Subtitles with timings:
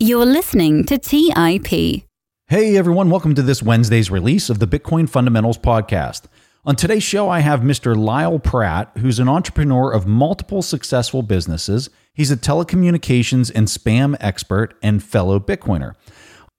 [0.00, 2.04] You're listening to TIP.
[2.46, 6.26] Hey everyone, welcome to this Wednesday's release of the Bitcoin Fundamentals podcast.
[6.64, 7.96] On today's show, I have Mr.
[7.96, 11.90] Lyle Pratt, who's an entrepreneur of multiple successful businesses.
[12.14, 15.94] He's a telecommunications and spam expert and fellow Bitcoiner.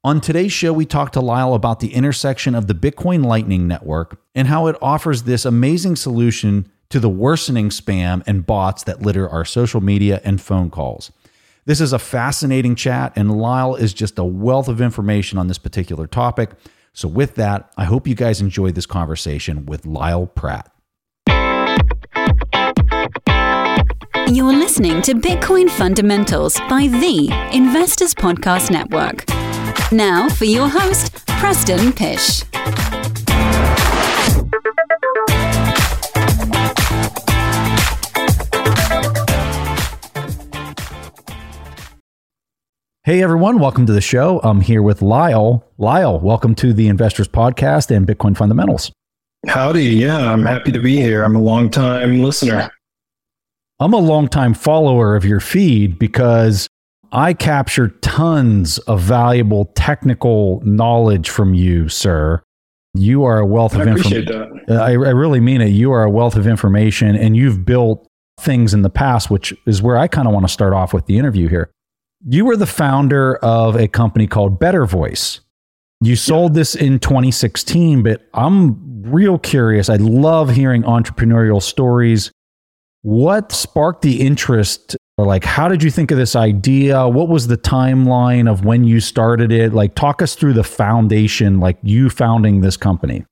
[0.03, 4.21] On today's show, we talk to Lyle about the intersection of the Bitcoin Lightning Network
[4.35, 9.29] and how it offers this amazing solution to the worsening spam and bots that litter
[9.29, 11.13] our social media and phone calls.
[11.69, 15.59] This is a fascinating chat, and Lyle is just a wealth of information on this
[15.59, 16.49] particular topic.
[16.93, 20.73] So, with that, I hope you guys enjoy this conversation with Lyle Pratt.
[24.27, 29.25] You're listening to Bitcoin Fundamentals by the Investors Podcast Network.
[29.91, 32.45] Now, for your host, Preston Pysh.
[43.09, 44.39] Hey everyone, welcome to the show.
[44.43, 45.65] I'm here with Lyle.
[45.79, 48.91] Lyle, welcome to the Investors Podcast and Bitcoin Fundamentals.
[49.47, 49.83] Howdy.
[49.83, 51.23] Yeah, I'm happy to be here.
[51.23, 52.69] I'm a long time listener.
[53.79, 56.67] I'm a long time follower of your feed because
[57.11, 62.43] I capture tons of valuable technical knowledge from you, sir.
[62.93, 64.61] You are a wealth I of information.
[64.69, 65.69] Uh, I, I really mean it.
[65.69, 68.05] You are a wealth of information and you've built
[68.39, 71.07] things in the past, which is where I kind of want to start off with
[71.07, 71.71] the interview here.
[72.25, 75.39] You were the founder of a company called Better Voice.
[76.01, 79.89] You sold this in 2016, but I'm real curious.
[79.89, 82.31] I love hearing entrepreneurial stories.
[83.01, 84.97] What sparked the interest?
[85.17, 87.07] Or like, how did you think of this idea?
[87.07, 89.73] What was the timeline of when you started it?
[89.73, 93.25] Like, talk us through the foundation, like you founding this company.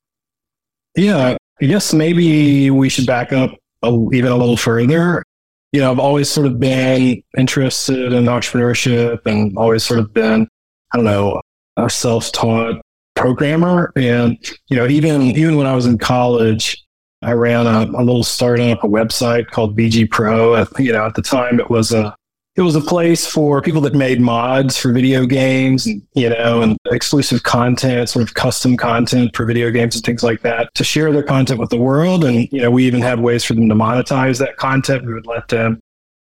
[0.95, 3.51] Yeah, I guess maybe we should back up
[3.83, 5.23] a, even a little further.
[5.71, 10.47] You know, I've always sort of been interested in entrepreneurship and always sort of been,
[10.93, 11.41] I don't know,
[11.75, 12.81] a self-taught
[13.15, 13.91] programmer.
[13.95, 16.83] And, you know, even, even when I was in college,
[17.21, 20.65] I ran a, a little startup, a website called BG Pro.
[20.79, 22.15] You know, at the time it was a,
[22.57, 26.63] it was a place for people that made mods for video games and, you know,
[26.63, 30.83] and exclusive content, sort of custom content for video games and things like that to
[30.83, 32.25] share their content with the world.
[32.25, 35.05] And, you know, we even had ways for them to monetize that content.
[35.05, 35.79] We would let them,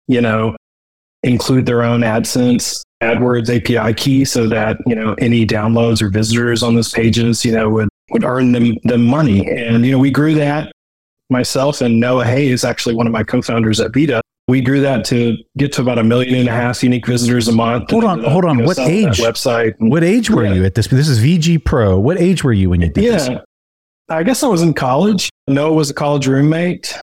[0.06, 0.54] you know,
[1.22, 6.62] include their own AdSense, AdWords API key so that, you know, any downloads or visitors
[6.62, 9.50] on those pages, you know, would, would earn them, them money.
[9.50, 10.72] And, you know, we grew that
[11.30, 15.36] myself and Noah Hayes, actually one of my co-founders at Vida, we grew that to
[15.58, 17.90] get to about a million and a half unique visitors a month.
[17.90, 18.64] Hold on, hold on.
[18.64, 19.18] What age?
[19.18, 19.74] Website.
[19.78, 20.54] What age were Yeah.
[20.54, 20.86] you at this?
[20.88, 21.98] This is VG Pro.
[21.98, 23.28] What age were you when you did this?
[23.28, 23.40] Yeah.
[24.08, 25.28] I guess I was in college.
[25.48, 26.98] Noah was a college roommate,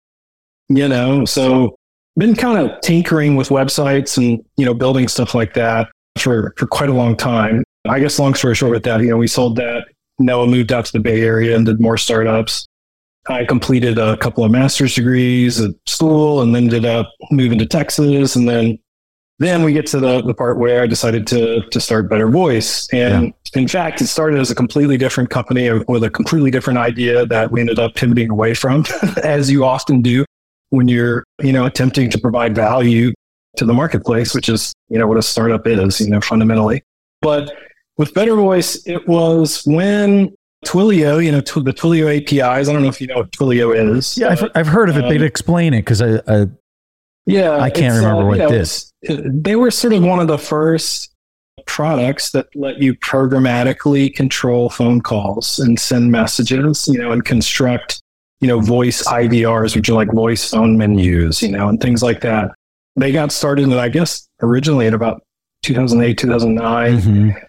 [0.71, 1.77] you know, so
[2.17, 5.89] been kind of tinkering with websites and, you know, building stuff like that
[6.19, 7.63] for, for quite a long time.
[7.87, 9.85] I guess long story short with that, you know, we sold that.
[10.19, 12.67] Noah moved out to the Bay Area and did more startups.
[13.29, 17.67] I completed a couple of master's degrees at school and then ended up moving to
[17.67, 18.37] Texas.
[18.37, 18.79] And then,
[19.39, 22.87] then we get to the, the part where I decided to, to start Better Voice.
[22.93, 27.25] And in fact, it started as a completely different company with a completely different idea
[27.27, 28.85] that we ended up pivoting away from,
[29.23, 30.25] as you often do
[30.71, 33.13] when you're, you know, attempting to provide value
[33.57, 36.83] to the marketplace, which is, you know, what a startup is, you know, fundamentally.
[37.23, 37.55] But
[37.97, 42.69] with Better Voice, it was when Twilio, you know, tw- the Twilio APIs.
[42.69, 44.17] I don't know if you know what Twilio is.
[44.19, 46.47] Yeah, I've, I've heard of it, um, but explain it because I, I
[47.27, 51.11] yeah, I can't remember what you this- They were sort of one of the first
[51.67, 58.03] products that let you programmatically control phone calls and send messages, you know, and construct,
[58.41, 62.21] you know, voice IVRs, which are like voice phone menus, you know, and things like
[62.21, 62.51] that.
[62.97, 65.23] They got started, I guess, originally in about
[65.63, 67.43] 2008, 2009 Mhm.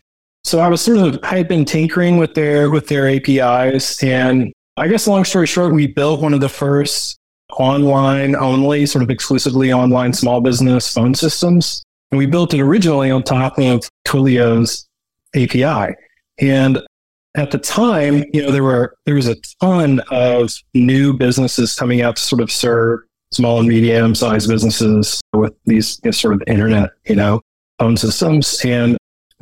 [0.45, 4.53] So I was sort of I had been tinkering with their with their APIs, and
[4.77, 7.17] I guess long story short, we built one of the first
[7.57, 13.09] online only, sort of exclusively online small business phone systems, and we built it originally
[13.09, 14.87] on top of Twilio's
[15.35, 15.95] API.
[16.39, 16.79] And
[17.35, 22.03] at the time, you know, there were there was a ton of new businesses coming
[22.03, 22.99] out to sort of serve
[23.31, 27.41] small and medium sized businesses with these you know, sort of internet, you know,
[27.79, 28.95] phone systems, and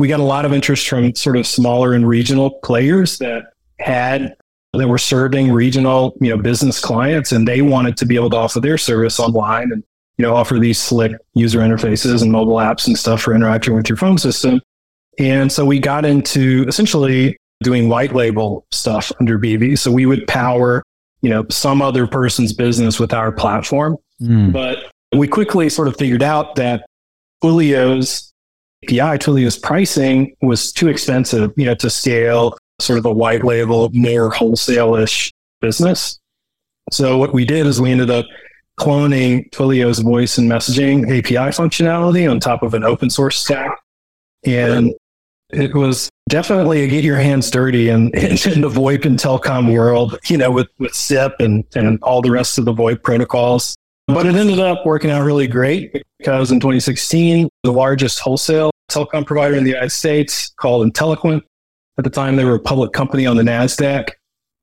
[0.03, 4.35] we got a lot of interest from sort of smaller and regional players that had
[4.73, 8.35] that were serving regional you know business clients and they wanted to be able to
[8.35, 9.81] offer their service online and
[10.17, 13.88] you know offer these slick user interfaces and mobile apps and stuff for interacting with
[13.88, 14.59] your phone system.
[15.19, 20.27] And so we got into essentially doing white label stuff under bv so we would
[20.27, 20.83] power
[21.21, 23.95] you know some other person's business with our platform.
[24.21, 24.51] Mm.
[24.51, 26.85] but we quickly sort of figured out that
[27.41, 28.32] Twilio's
[28.83, 33.89] API, Twilio's pricing was too expensive, you know, to scale sort of a white label,
[33.94, 35.31] more wholesale-ish
[35.62, 36.19] business.
[36.91, 38.25] So what we did is we ended up
[38.80, 43.80] cloning Twilio's voice and messaging API functionality on top of an open source stack.
[44.45, 44.94] And
[45.51, 49.74] it was definitely a get your hands dirty in, in, in the VoIP and telecom
[49.74, 53.75] world, you know, with, with SIP and, and all the rest of the VoIP protocols.
[54.07, 59.25] But it ended up working out really great because in 2016, the largest wholesale telecom
[59.25, 61.41] provider in the United States called Inteliquent,
[61.97, 64.09] at the time they were a public company on the NASDAQ,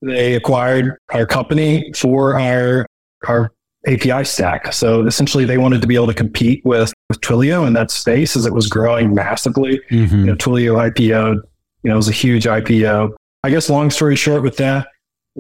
[0.02, 2.86] they acquired our company for our,
[3.28, 3.52] our
[3.86, 4.72] API stack.
[4.72, 8.36] So essentially, they wanted to be able to compete with, with Twilio in that space
[8.36, 9.80] as it was growing massively.
[9.90, 10.18] Mm-hmm.
[10.18, 11.36] You know, Twilio IPO,
[11.82, 13.12] you know, it was a huge IPO.
[13.42, 14.88] I guess long story short with that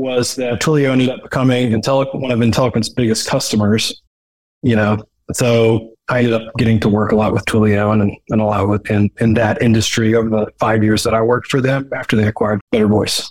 [0.00, 4.02] was that Twilio ended up becoming Intelli- one of Inteliquent's biggest customers.
[4.62, 5.02] You know,
[5.32, 8.68] so I ended up getting to work a lot with Twilio and, and a lot
[8.68, 12.16] with in, in that industry over the five years that I worked for them after
[12.16, 13.30] they acquired Better Voice.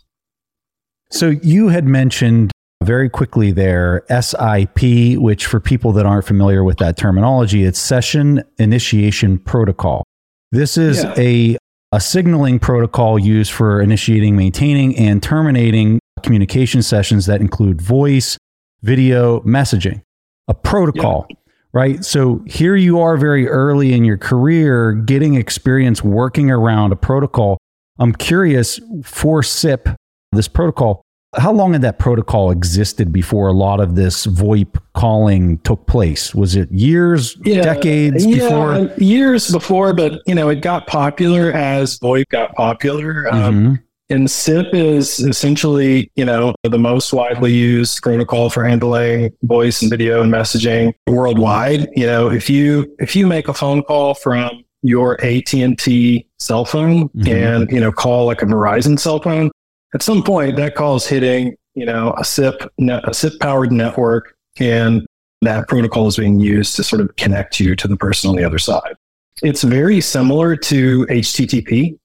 [1.11, 2.51] So you had mentioned
[2.83, 8.43] very quickly there SIP, which for people that aren't familiar with that terminology, it's Session
[8.57, 10.03] Initiation Protocol.
[10.51, 11.13] This is yeah.
[11.17, 11.57] a
[11.91, 18.37] a signaling protocol used for initiating, maintaining, and terminating communication sessions that include voice,
[18.81, 20.01] video, messaging.
[20.47, 21.35] A protocol, yeah.
[21.73, 22.05] right?
[22.05, 27.57] So here you are very early in your career getting experience working around a protocol.
[27.99, 29.89] I'm curious for SIP,
[30.31, 31.03] this protocol,
[31.37, 36.33] how long had that protocol existed before a lot of this VoIP calling took place?
[36.33, 38.91] Was it years, yeah, decades yeah, before?
[38.97, 43.27] Years before, but you know, it got popular as VoIP got popular.
[43.31, 43.67] Um, mm-hmm.
[43.67, 49.83] Um, and SIP is essentially, you know, the most widely used protocol for handling voice
[49.83, 51.87] and video and messaging worldwide.
[51.95, 57.09] You know, if you if you make a phone call from your AT&T cell phone
[57.09, 57.27] mm-hmm.
[57.27, 59.51] and, you know, call like a Verizon cell phone,
[59.93, 64.35] at some point that call is hitting, you know, a SIP, a SIP powered network
[64.59, 65.05] and
[65.41, 68.43] that protocol is being used to sort of connect you to the person on the
[68.43, 68.95] other side.
[69.41, 71.97] It's very similar to HTTP.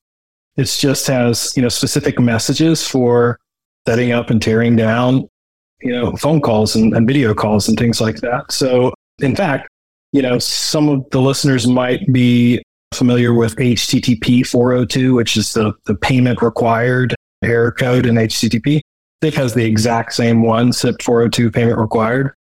[0.56, 3.40] It just has, you know, specific messages for
[3.88, 5.28] setting up and tearing down,
[5.82, 8.52] you know, phone calls and, and video calls and things like that.
[8.52, 9.68] So in fact,
[10.12, 12.62] you know, some of the listeners might be
[12.94, 18.80] familiar with HTTP 402, which is the, the payment required error code in HTTP.
[19.22, 22.34] SIP has the exact same one, SIP 402 payment required.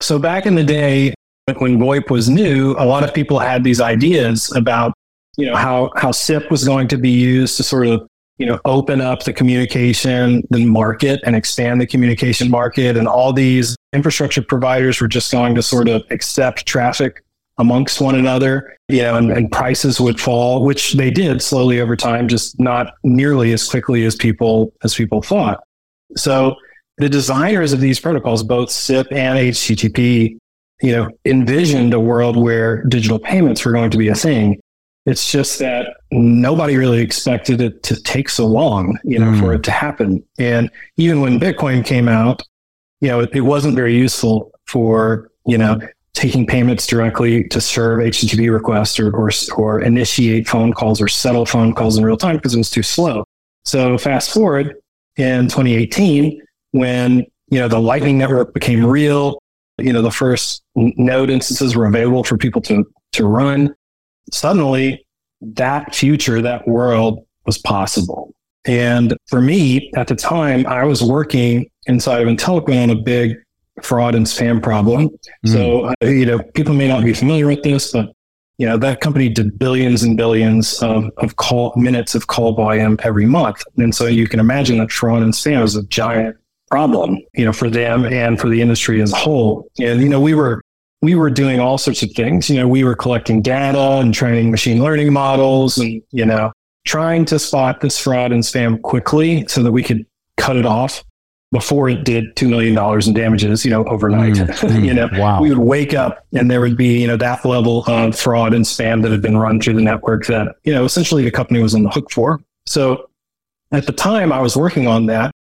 [0.00, 1.14] So back in the day,
[1.58, 4.92] when VoIP was new, a lot of people had these ideas about,
[5.36, 8.06] you know, how, how SIP was going to be used to sort of,
[8.38, 12.96] you know, open up the communication, the market and expand the communication market.
[12.96, 17.22] And all these infrastructure providers were just going to sort of accept traffic
[17.58, 21.94] amongst one another, you know, and, and, prices would fall, which they did slowly over
[21.94, 25.62] time, just not nearly as quickly as people as people thought.
[26.16, 26.56] So
[26.96, 30.38] the designers of these protocols, both SIP and HTTP,
[30.82, 34.60] you know, envisioned a world where digital payments were going to be a thing.
[35.06, 39.40] It's just that nobody really expected it to take so long, you know, mm.
[39.40, 40.22] for it to happen.
[40.38, 42.42] And even when Bitcoin came out,
[43.00, 45.80] you know, it, it wasn't very useful for, you know,
[46.20, 51.46] taking payments directly to serve HTTP requests or, or, or initiate phone calls or settle
[51.46, 53.24] phone calls in real time because it was too slow.
[53.64, 54.74] So fast forward
[55.16, 59.38] in 2018, when you know the Lightning Network became real,
[59.78, 63.74] you know the first node instances were available for people to to run.
[64.30, 65.04] Suddenly,
[65.40, 68.34] that future, that world was possible.
[68.66, 73.36] And for me, at the time, I was working inside of Inteliquent on a big
[73.82, 75.08] fraud and spam problem.
[75.46, 75.52] Mm.
[75.52, 78.12] So, uh, you know, people may not be familiar with this, but
[78.58, 82.98] you know, that company did billions and billions of, of call minutes of call volume
[83.02, 83.62] every month.
[83.78, 86.36] And so you can imagine that fraud and spam is a giant
[86.70, 89.66] problem, you know, for them and for the industry as a whole.
[89.80, 90.60] And, you know, we were
[91.00, 92.50] we were doing all sorts of things.
[92.50, 96.52] You know, we were collecting data and training machine learning models and, you know,
[96.84, 100.04] trying to spot this fraud and spam quickly so that we could
[100.36, 101.02] cut it off
[101.52, 104.34] before it did $2 million in damages, you know, overnight.
[104.34, 105.40] Mm, mm, you know, wow.
[105.40, 108.64] we would wake up and there would be, you know, that level of fraud and
[108.64, 111.74] spam that had been run through the network that, you know, essentially the company was
[111.74, 112.40] on the hook for.
[112.66, 113.10] So
[113.72, 115.32] at the time I was working on that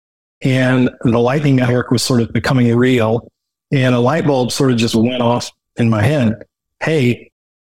[0.41, 3.29] and the Lightning Network was sort of becoming real
[3.71, 6.43] and a light bulb sort of just went off in my head.
[6.81, 7.29] Hey,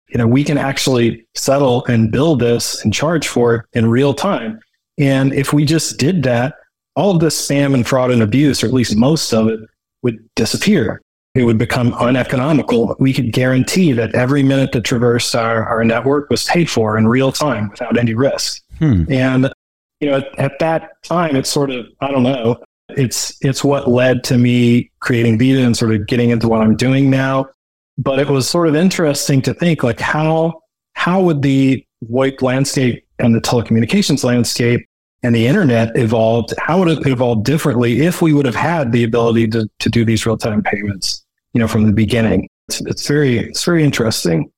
[0.08, 4.14] you know, we can actually settle and build this and charge for it in real
[4.14, 4.60] time.
[4.96, 6.54] And if we just did that,
[6.98, 9.60] all of this spam and fraud and abuse, or at least most of it,
[10.02, 11.00] would disappear.
[11.36, 12.96] it would become uneconomical.
[12.98, 17.06] We could guarantee that every minute that traversed our, our network was paid for in
[17.06, 18.60] real time without any risk.
[18.80, 19.04] Hmm.
[19.08, 19.52] And
[20.00, 22.56] you know, at, at, that time, it's sort of I don't know.
[22.88, 26.74] It's it's what led to me creating Vida and sort of getting into what I'm
[26.74, 27.46] doing now.
[27.96, 30.60] But it was sort of interesting to think like how
[30.94, 34.88] how would the VoIP landscape and the telecommunications landscape
[35.22, 39.04] and the internet evolved, how would it evolve differently if we would have had the
[39.04, 42.48] ability to, to do these real time payments, you know, from the beginning?
[42.68, 44.50] It's, it's very, it's very interesting.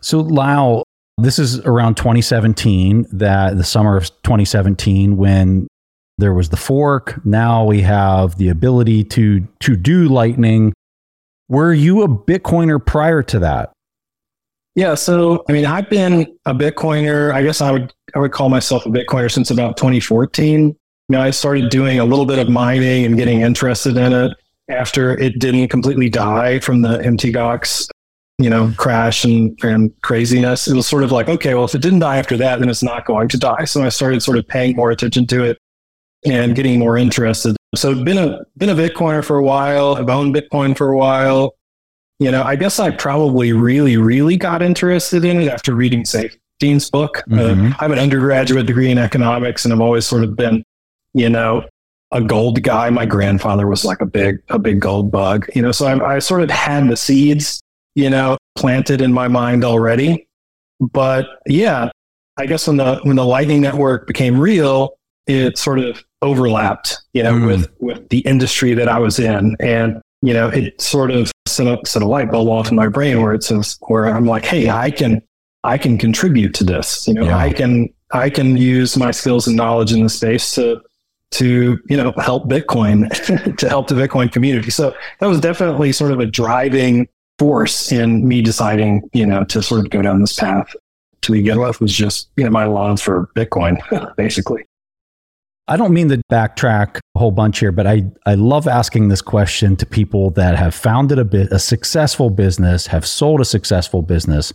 [0.00, 0.84] So, Lyle,
[1.18, 5.66] this is around 2017, that the summer of 2017, when
[6.18, 7.24] there was the fork.
[7.24, 10.72] Now we have the ability to to do Lightning.
[11.48, 13.72] Were you a Bitcoiner prior to that?
[14.76, 17.32] Yeah, so I mean, I've been a Bitcoiner.
[17.32, 20.68] I guess I would I would call myself a Bitcoiner since about 2014.
[20.68, 20.76] You
[21.08, 24.32] know, I started doing a little bit of mining and getting interested in it
[24.68, 27.88] after it didn't completely die from the MTGOX,
[28.38, 30.68] you know, crash and, and craziness.
[30.68, 32.82] It was sort of like, okay, well, if it didn't die after that, then it's
[32.82, 33.64] not going to die.
[33.64, 35.58] So I started sort of paying more attention to it
[36.26, 37.56] and getting more interested.
[37.74, 39.96] So been a been a Bitcoiner for a while.
[39.96, 41.55] I've owned Bitcoin for a while.
[42.18, 46.30] You know, I guess I probably really, really got interested in it after reading, say,
[46.58, 47.18] Dean's book.
[47.30, 47.66] Uh, mm-hmm.
[47.66, 50.64] Uh, I have an undergraduate degree in economics, and I've always sort of been,
[51.12, 51.64] you know,
[52.12, 52.88] a gold guy.
[52.88, 55.46] My grandfather was like a big, a big gold bug.
[55.54, 57.60] You know, so I, I sort of had the seeds,
[57.94, 60.26] you know, planted in my mind already.
[60.80, 61.90] But yeah,
[62.38, 64.96] I guess when the when the Lightning Network became real,
[65.26, 67.46] it sort of overlapped, you know, mm.
[67.46, 71.68] with with the industry that I was in, and you know, it sort of set
[71.68, 74.44] up set a light bulb off in my brain where it says where I'm like,
[74.44, 75.22] hey, I can
[75.62, 77.06] I can contribute to this.
[77.06, 77.38] You know, yeah.
[77.38, 80.80] I can I can use my skills and knowledge in the space to
[81.32, 83.08] to you know help Bitcoin
[83.56, 84.70] to help the Bitcoin community.
[84.70, 87.06] So that was definitely sort of a driving
[87.38, 90.74] force in me deciding you know to sort of go down this path.
[91.22, 93.78] To begin with, was just you know my love for Bitcoin,
[94.16, 94.64] basically.
[95.68, 99.20] I don't mean to backtrack a whole bunch here, but I, I love asking this
[99.20, 104.02] question to people that have founded a bit a successful business, have sold a successful
[104.02, 104.52] business.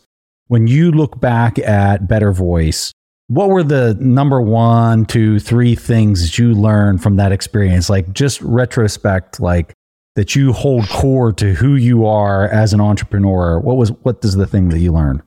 [0.48, 2.94] When you look back at Better Voice,
[3.28, 7.90] what were the number one, two, three things you learned from that experience?
[7.90, 9.74] Like just retrospect, like
[10.16, 13.60] that you hold core to who you are as an entrepreneur.
[13.60, 15.24] What was what is the thing that you learned?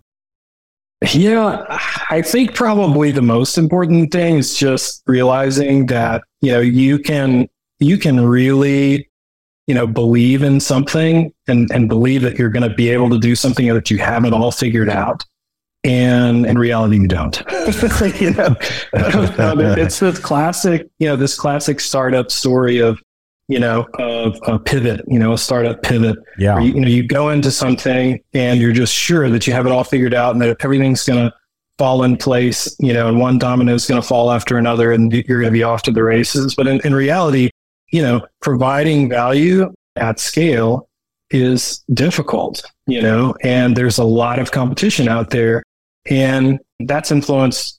[1.12, 1.64] Yeah,
[2.10, 7.48] I think probably the most important thing is just realizing that, you know, you can
[7.80, 9.10] you can really,
[9.66, 13.18] you know, believe in something and, and believe that you're going to be able to
[13.18, 15.24] do something that you haven't all figured out.
[15.82, 17.36] And in reality, you don't.
[18.20, 18.56] you know,
[18.94, 23.02] it's this classic, you know, this classic startup story of,
[23.48, 26.16] you know, of a pivot, you know, a startup pivot.
[26.38, 26.58] Yeah.
[26.60, 29.72] You, you, know, you go into something and you're just sure that you have it
[29.72, 31.34] all figured out and that everything's going to
[31.76, 35.12] fall in place, you know, and one domino is going to fall after another and
[35.12, 36.54] you're going to be off to the races.
[36.54, 37.50] But in, in reality,
[37.90, 40.88] you know, providing value at scale
[41.30, 45.62] is difficult, you know, and there's a lot of competition out there.
[46.06, 47.78] And that's influenced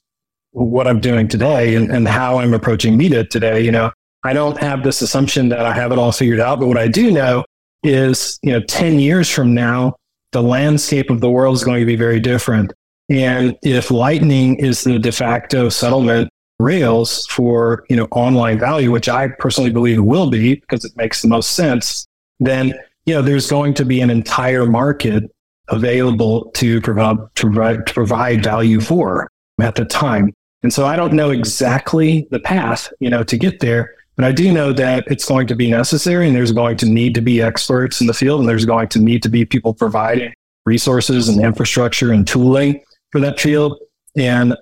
[0.52, 3.60] what I'm doing today and, and how I'm approaching Vida today.
[3.60, 3.90] You know,
[4.26, 6.88] I don't have this assumption that I have it all figured out, but what I
[6.88, 7.44] do know
[7.82, 9.94] is, you know, 10 years from now,
[10.32, 12.72] the landscape of the world is going to be very different.
[13.08, 16.28] And if Lightning is the de facto settlement
[16.58, 21.22] rails for, you know, online value, which I personally believe will be because it makes
[21.22, 22.06] the most sense,
[22.40, 25.24] then, you know, there's going to be an entire market
[25.68, 29.30] available to provide, to provide, to provide value for
[29.60, 30.32] at the time.
[30.62, 34.32] And so I don't know exactly the path, you know, to get there, but I
[34.32, 37.42] do know that it's going to be necessary and there's going to need to be
[37.42, 40.32] experts in the field and there's going to need to be people providing
[40.64, 42.82] resources and infrastructure and tooling
[43.12, 43.78] for that field.
[44.16, 44.56] And,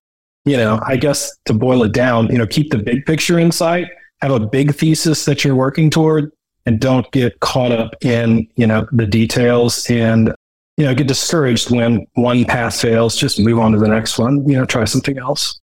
[0.45, 3.53] you know, I guess to boil it down, you know, keep the big picture in
[3.53, 3.87] sight,
[4.21, 6.33] have a big thesis that you're working toward
[6.67, 10.35] and don't get caught up in, you know, the details and,
[10.77, 14.47] you know, get discouraged when one path fails, just move on to the next one,
[14.49, 15.61] you know, try something else.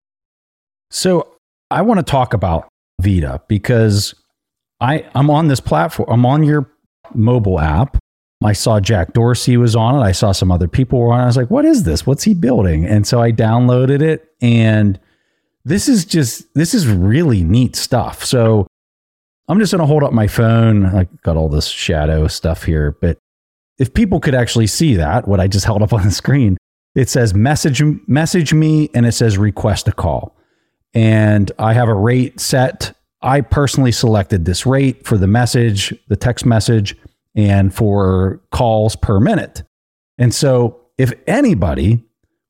[0.89, 1.35] So
[1.69, 2.67] I want to talk about
[3.05, 4.15] Vida because
[4.81, 6.09] I I'm on this platform.
[6.09, 6.69] I'm on your
[7.13, 7.97] mobile app.
[8.43, 9.99] I saw Jack Dorsey was on it.
[9.99, 11.23] I saw some other people were on it.
[11.23, 12.05] I was like, what is this?
[12.05, 12.85] What's he building?
[12.85, 14.99] And so I downloaded it and
[15.63, 18.23] this is just this is really neat stuff.
[18.23, 18.67] So
[19.47, 20.85] I'm just going to hold up my phone.
[20.85, 23.17] I got all this shadow stuff here, but
[23.77, 26.57] if people could actually see that, what I just held up on the screen,
[26.95, 30.35] it says message message me and it says request a call
[30.93, 32.94] and I have a rate set.
[33.25, 36.95] I personally selected this rate for the message, the text message,
[37.35, 39.63] and for calls per minute.
[40.19, 42.03] And so if anybody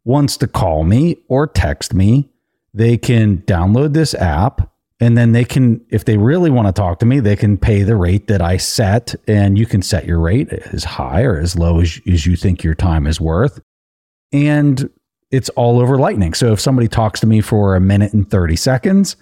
[0.03, 2.29] wants to call me or text me,
[2.74, 7.00] they can download this app and then they can if they really want to talk
[7.00, 10.20] to me they can pay the rate that i set and you can set your
[10.20, 13.60] rate as high or as low as, as you think your time is worth
[14.32, 14.89] and
[15.32, 18.55] it's all over lightning so if somebody talks to me for a minute and 30
[18.55, 19.15] seconds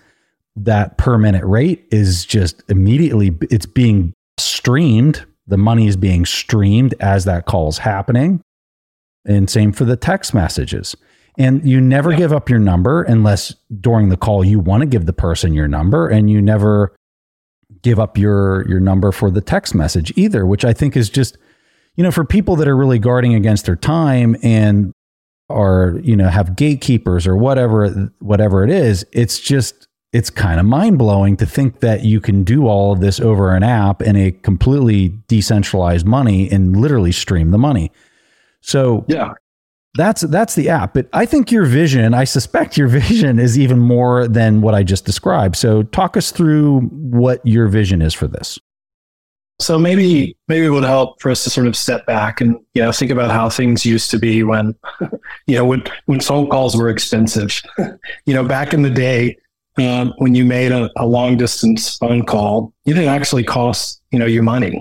[0.56, 5.26] that per minute rate is just immediately it's being streamed.
[5.48, 8.42] The money is being streamed as that call is happening.
[9.26, 10.96] And same for the text messages.
[11.38, 12.18] And you never yeah.
[12.18, 15.68] give up your number unless during the call you want to give the person your
[15.68, 16.96] number and you never
[17.82, 21.38] give up your your number for the text message either, which I think is just
[21.96, 24.94] you know for people that are really guarding against their time and
[25.50, 30.66] are you know have gatekeepers or whatever whatever it is, it's just it's kind of
[30.66, 34.16] mind blowing to think that you can do all of this over an app in
[34.16, 37.92] a completely decentralized money and literally stream the money.
[38.62, 39.34] So yeah,
[39.96, 40.94] that's that's the app.
[40.94, 44.84] But I think your vision, I suspect your vision is even more than what I
[44.84, 45.56] just described.
[45.56, 48.60] So talk us through what your vision is for this.
[49.60, 52.84] So maybe maybe it would help for us to sort of step back and you
[52.84, 54.76] know think about how things used to be when
[55.48, 57.62] you know when when phone calls were expensive.
[58.26, 59.38] you know, back in the day,
[59.78, 64.20] um, when you made a, a long distance phone call, you didn't actually cost you
[64.20, 64.80] know you money,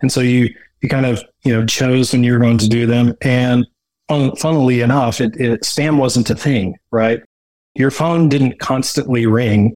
[0.00, 2.86] and so you you kind of you know chose when you were going to do
[2.86, 3.66] them and
[4.38, 7.20] funnily enough, it, it, spam wasn't a thing, right?
[7.74, 9.74] Your phone didn't constantly ring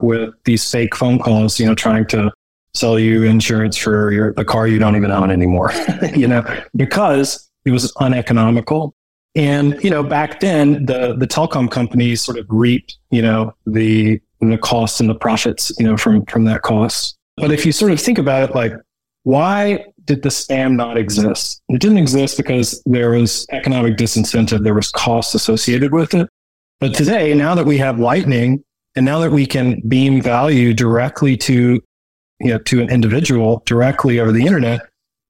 [0.00, 2.30] with these fake phone calls, you know, trying to
[2.74, 5.72] sell you insurance for your the car you don't even own anymore,
[6.14, 6.44] you know,
[6.76, 8.94] because it was uneconomical.
[9.34, 14.20] And you know, back then the the telecom companies sort of reaped, you know, the
[14.40, 17.16] the costs and the profits, you know, from from that cost.
[17.36, 18.72] But if you sort of think about it, like
[19.22, 21.62] why did the spam not exist?
[21.68, 26.28] It didn't exist because there was economic disincentive, there was cost associated with it.
[26.80, 28.64] But today, now that we have Lightning,
[28.96, 31.80] and now that we can beam value directly to,
[32.40, 34.80] you know, to an individual directly over the internet,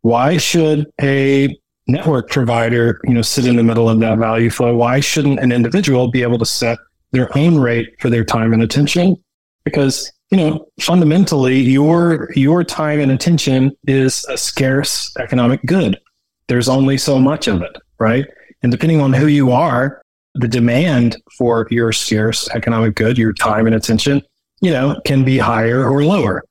[0.02, 1.54] why should a
[1.90, 4.74] network provider, you know, sit in the middle of that value flow?
[4.76, 6.78] Why shouldn't an individual be able to set
[7.12, 9.16] their own rate for their time and attention?
[9.64, 15.98] Because you know, fundamentally, your your time and attention is a scarce economic good.
[16.46, 18.26] There's only so much of it, right?
[18.62, 20.02] And depending on who you are,
[20.34, 24.22] the demand for your scarce economic good, your time and attention,
[24.60, 26.44] you know, can be higher or lower.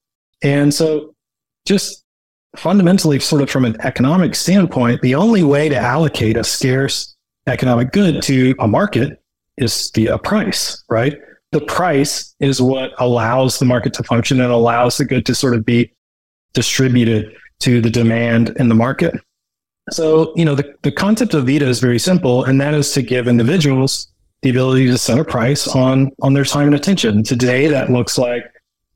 [0.43, 1.15] And so,
[1.65, 2.03] just
[2.55, 7.15] fundamentally, sort of from an economic standpoint, the only way to allocate a scarce
[7.47, 9.21] economic good to a market
[9.57, 11.17] is via price, right?
[11.51, 15.55] the price is what allows the market to function and allows the good to sort
[15.55, 15.91] of be
[16.53, 19.15] distributed to the demand in the market.
[19.91, 23.01] So, you know, the, the concept of Vida is very simple, and that is to
[23.01, 27.23] give individuals the ability to set a price on on their time and attention.
[27.23, 28.43] Today, that looks like,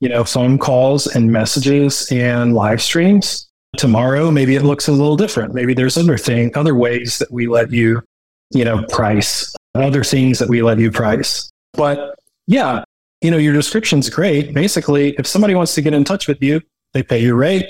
[0.04, 3.50] you know, phone calls and messages and live streams.
[3.78, 5.54] Tomorrow, maybe it looks a little different.
[5.54, 8.02] Maybe there's other thing, other ways that we let you,
[8.52, 11.50] you know, price, other things that we let you price.
[11.72, 12.84] But yeah,
[13.22, 14.54] you know, your description's great.
[14.54, 16.60] Basically, if somebody wants to get in touch with you,
[16.92, 17.66] they pay your rate.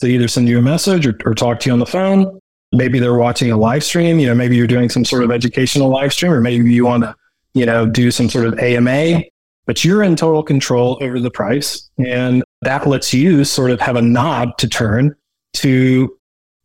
[0.00, 2.40] They either send you a message or, or talk to you on the phone.
[2.72, 4.18] Maybe they're watching a live stream.
[4.18, 7.02] You know, maybe you're doing some sort of educational live stream, or maybe you want
[7.02, 7.14] to,
[7.52, 9.22] you know, do some sort of AMA,
[9.66, 11.88] but you're in total control over the price.
[11.98, 15.14] And that lets you sort of have a knob to turn
[15.54, 16.14] to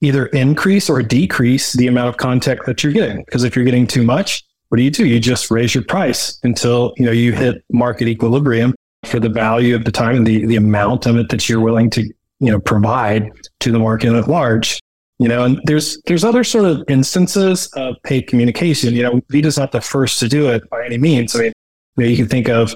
[0.02, 3.24] either increase or decrease the amount of content that you're getting.
[3.26, 5.06] Because if you're getting too much, what do you do?
[5.06, 9.76] You just raise your price until you know you hit market equilibrium for the value
[9.76, 12.60] of the time and the, the amount of it that you're willing to you know
[12.60, 13.30] provide
[13.62, 14.80] to the market at large.
[15.18, 18.94] You know, and there's there's other sort of instances of paid communication.
[18.94, 21.36] You know, Vida's not the first to do it by any means.
[21.36, 21.54] I mean,
[21.98, 22.74] you, know, you can think of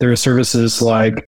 [0.00, 1.28] there are services like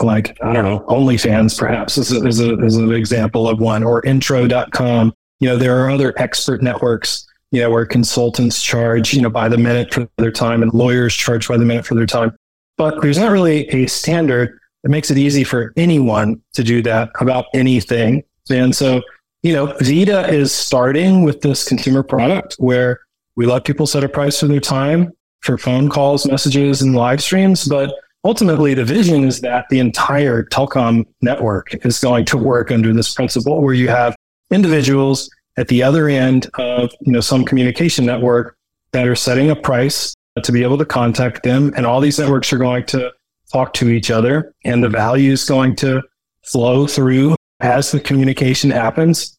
[0.00, 3.82] like I don't know, OnlyFans perhaps is, a, is, a, is an example of one,
[3.82, 5.12] or Intro.com.
[5.40, 9.48] You know, there are other expert networks you know, where consultants charge, you know, by
[9.48, 12.36] the minute for their time and lawyers charge by the minute for their time.
[12.76, 17.10] But there's not really a standard that makes it easy for anyone to do that
[17.20, 18.22] about anything.
[18.50, 19.02] And so,
[19.42, 23.00] you know, Vida is starting with this consumer product where
[23.34, 25.12] we let people set a price for their time
[25.48, 27.64] for phone calls, messages, and live streams.
[27.64, 27.90] But
[28.22, 33.14] ultimately, the vision is that the entire telecom network is going to work under this
[33.14, 34.14] principle where you have
[34.50, 38.58] individuals at the other end of you know some communication network
[38.92, 42.52] that are setting a price to be able to contact them and all these networks
[42.52, 43.10] are going to
[43.50, 46.02] talk to each other and the value is going to
[46.42, 49.36] flow through as the communication happens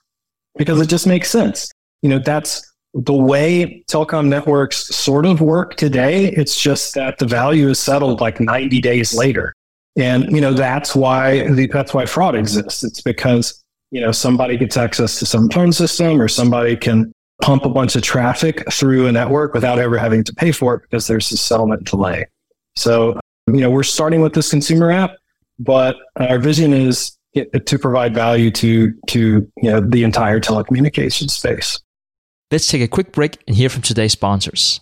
[0.57, 1.71] because it just makes sense.
[2.01, 6.27] You know, that's the way telecom networks sort of work today.
[6.27, 9.53] It's just that the value is settled like 90 days later.
[9.95, 12.83] And, you know, that's why, the, that's why fraud exists.
[12.83, 17.65] It's because, you know, somebody gets access to some phone system or somebody can pump
[17.65, 21.07] a bunch of traffic through a network without ever having to pay for it because
[21.07, 22.25] there's a settlement delay.
[22.75, 25.15] So, you know, we're starting with this consumer app,
[25.59, 31.79] but our vision is to provide value to to you know the entire telecommunications space.
[32.51, 34.81] Let's take a quick break and hear from today's sponsors.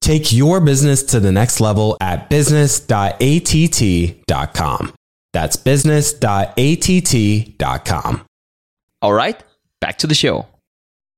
[0.00, 4.94] Take your business to the next level at business.att.com.
[5.32, 8.24] That's business.att.com.
[9.02, 9.44] All right,
[9.80, 10.46] back to the show.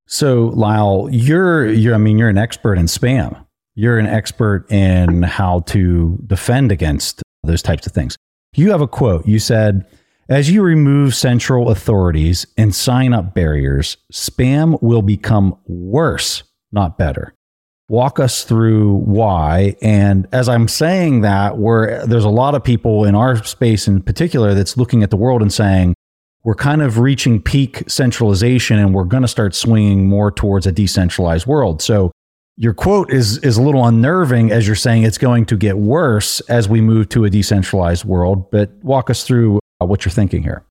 [0.06, 3.44] So, Lyle, you're you're I mean, you're an expert in spam.
[3.74, 8.16] You're an expert in how to defend against those types of things.
[8.54, 9.26] You have a quote.
[9.26, 9.86] You said,
[10.28, 17.34] as you remove central authorities and sign up barriers, spam will become worse, not better
[17.90, 19.74] walk us through why.
[19.83, 24.00] And as I'm saying that, where there's a lot of people in our space in
[24.00, 25.94] particular that's looking at the world and saying,
[26.44, 30.72] we're kind of reaching peak centralization and we're going to start swinging more towards a
[30.72, 31.83] decentralized world.
[31.83, 32.12] So
[32.57, 36.38] your quote is is a little unnerving as you're saying it's going to get worse
[36.42, 40.44] as we move to a decentralized world, but walk us through uh, what you're thinking
[40.44, 40.64] here.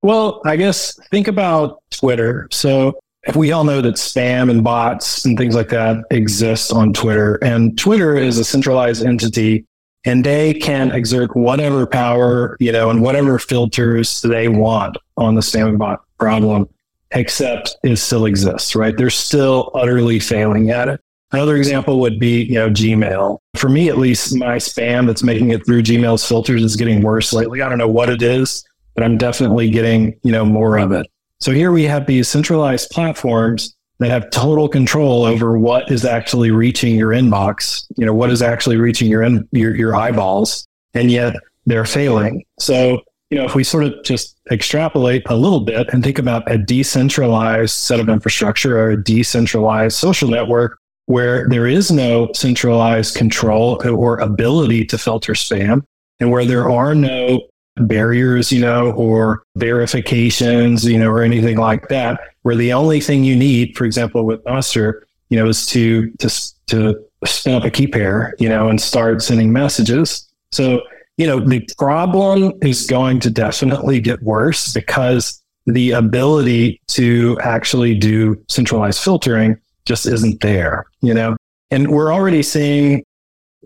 [0.00, 2.48] Well, I guess think about Twitter.
[2.50, 2.98] So
[3.34, 7.36] we all know that spam and bots and things like that exist on Twitter.
[7.42, 9.64] And Twitter is a centralized entity
[10.04, 15.40] and they can exert whatever power, you know, and whatever filters they want on the
[15.40, 16.68] spam bot problem,
[17.12, 18.96] except it still exists, right?
[18.96, 21.00] They're still utterly failing at it.
[21.32, 23.38] Another example would be, you know, Gmail.
[23.56, 27.32] For me, at least, my spam that's making it through Gmail's filters is getting worse
[27.32, 27.60] lately.
[27.60, 28.62] I don't know what it is,
[28.94, 31.08] but I'm definitely getting, you know, more of it.
[31.44, 36.50] So here we have these centralized platforms that have total control over what is actually
[36.50, 41.10] reaching your inbox, you know, what is actually reaching your in, your, your eyeballs, and
[41.10, 42.42] yet they're failing.
[42.58, 46.50] So, you know, if we sort of just extrapolate a little bit and think about
[46.50, 53.16] a decentralized set of infrastructure or a decentralized social network where there is no centralized
[53.16, 55.82] control or ability to filter spam
[56.20, 57.42] and where there are no
[57.76, 63.24] barriers, you know, or verifications, you know, or anything like that, where the only thing
[63.24, 66.30] you need, for example, with Nostr, you know, is to to
[66.66, 70.28] to spin up a key pair, you know, and start sending messages.
[70.52, 70.82] So,
[71.16, 77.94] you know, the problem is going to definitely get worse because the ability to actually
[77.94, 81.36] do centralized filtering just isn't there, you know.
[81.70, 83.04] And we're already seeing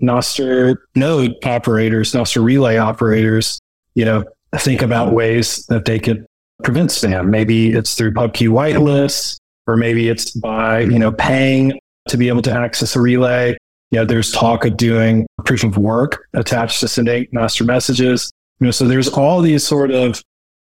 [0.00, 3.60] Nostr node operators, Nostr relay operators
[3.98, 6.24] you know, think about ways that they could
[6.62, 7.30] prevent spam.
[7.30, 9.38] Maybe it's through PubKey whitelists.
[9.66, 13.56] or maybe it's by, you know, paying to be able to access a relay.
[13.90, 18.30] You know, there's talk of doing proof of work attached to sending Nostr messages.
[18.60, 20.22] You know, so there's all these sort of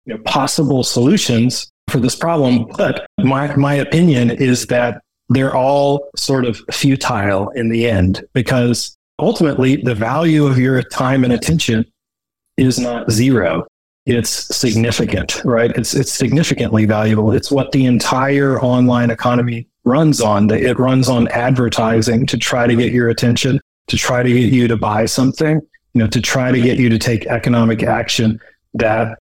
[0.05, 2.67] you know, possible solutions for this problem.
[2.77, 8.95] But my, my opinion is that they're all sort of futile in the end because
[9.17, 11.85] ultimately the value of your time and attention
[12.57, 13.65] is not zero.
[14.05, 15.71] It's significant, right?
[15.71, 17.31] It's, it's significantly valuable.
[17.31, 20.49] It's what the entire online economy runs on.
[20.51, 24.67] It runs on advertising to try to get your attention, to try to get you
[24.67, 25.59] to buy something,
[25.93, 28.39] you know, to try to get you to take economic action
[28.75, 29.17] that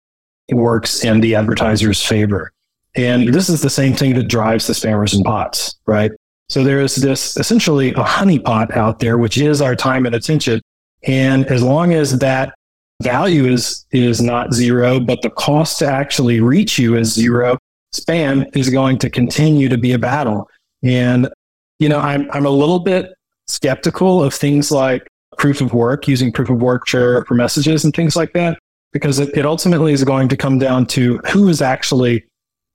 [0.51, 2.51] works in the advertiser's favor.
[2.95, 6.11] And this is the same thing that drives the spammers and bots, right?
[6.49, 10.61] So there is this essentially a honeypot out there, which is our time and attention.
[11.05, 12.53] And as long as that
[13.03, 17.57] value is, is not zero, but the cost to actually reach you is zero,
[17.93, 20.49] spam is going to continue to be a battle.
[20.81, 21.29] And,
[21.79, 23.13] you know, I'm, I'm a little bit
[23.47, 27.93] skeptical of things like proof of work, using proof of work for, for messages and
[27.93, 28.57] things like that,
[28.91, 32.23] because it, it ultimately is going to come down to who is actually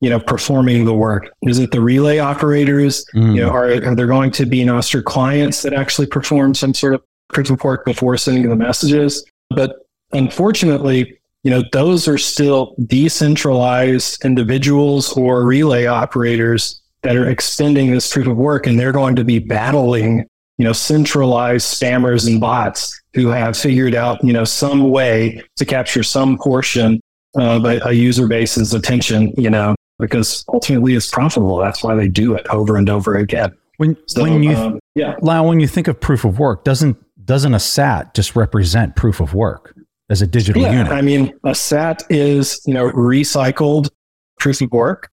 [0.01, 1.31] you know, performing the work?
[1.43, 3.05] Is it the relay operators?
[3.15, 3.35] Mm.
[3.35, 6.95] You know, are, are there going to be Nostr clients that actually perform some sort
[6.95, 9.25] of proof of work before sending the messages?
[9.51, 9.77] But
[10.13, 18.13] unfortunately, you know, those are still decentralized individuals or relay operators that are extending this
[18.13, 20.27] proof of work, and they're going to be battling,
[20.59, 25.65] you know, centralized spammers and bots who have figured out, you know, some way to
[25.65, 27.01] capture some portion
[27.37, 31.57] of a, a user base's attention, you know, because ultimately it's profitable.
[31.57, 33.57] That's why they do it over and over again.
[33.77, 36.97] When, so, when you, um, yeah, Lyle, when you think of proof of work, doesn't
[37.25, 39.78] doesn't a SAT just represent proof of work
[40.11, 40.93] as a digital yeah, unit?
[40.93, 43.91] I mean, a SAT is you know recycled
[44.39, 45.11] proof of work,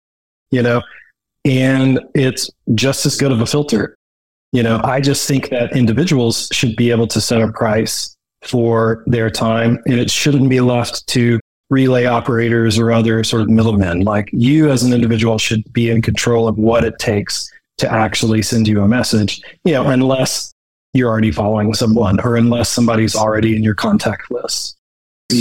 [0.50, 0.82] you know,
[1.44, 3.96] and it's just as good of a filter.
[4.52, 9.02] You know, I just think that individuals should be able to set a price for
[9.06, 14.02] their time, and it shouldn't be left to relay operators or other sort of middlemen.
[14.02, 18.42] Like you as an individual should be in control of what it takes to actually
[18.42, 20.52] send you a message, you know, unless
[20.92, 24.76] you're already following someone or unless somebody's already in your contact list.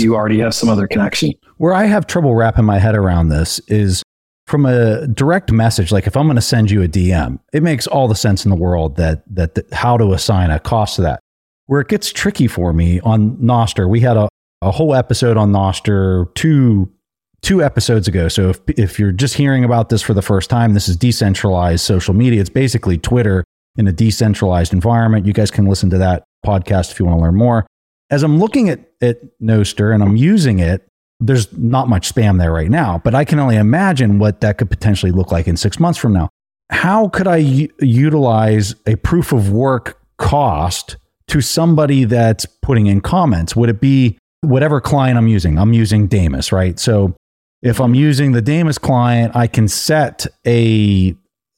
[0.00, 1.34] You already have some other connection.
[1.58, 4.02] Where I have trouble wrapping my head around this is
[4.46, 7.86] from a direct message like if i'm going to send you a dm it makes
[7.86, 11.00] all the sense in the world that that the, how to assign a cost to
[11.00, 11.20] that
[11.66, 14.28] where it gets tricky for me on Nostr, we had a,
[14.60, 16.92] a whole episode on Nostr two
[17.40, 18.28] two episodes ago.
[18.28, 21.80] So if if you're just hearing about this for the first time, this is decentralized
[21.80, 22.42] social media.
[22.42, 23.42] It's basically Twitter
[23.76, 25.26] in a decentralized environment.
[25.26, 27.66] You guys can listen to that podcast if you want to learn more.
[28.12, 30.86] As I'm looking at at Nostr and I'm using it,
[31.18, 34.70] there's not much spam there right now, but I can only imagine what that could
[34.70, 36.28] potentially look like in 6 months from now.
[36.70, 40.96] How could I utilize a proof of work cost
[41.28, 43.56] to somebody that's putting in comments?
[43.56, 46.78] Would it be whatever client I'm using, I'm using Damus, right?
[46.78, 47.14] So
[47.62, 51.14] if I'm using the Damus client, I can set a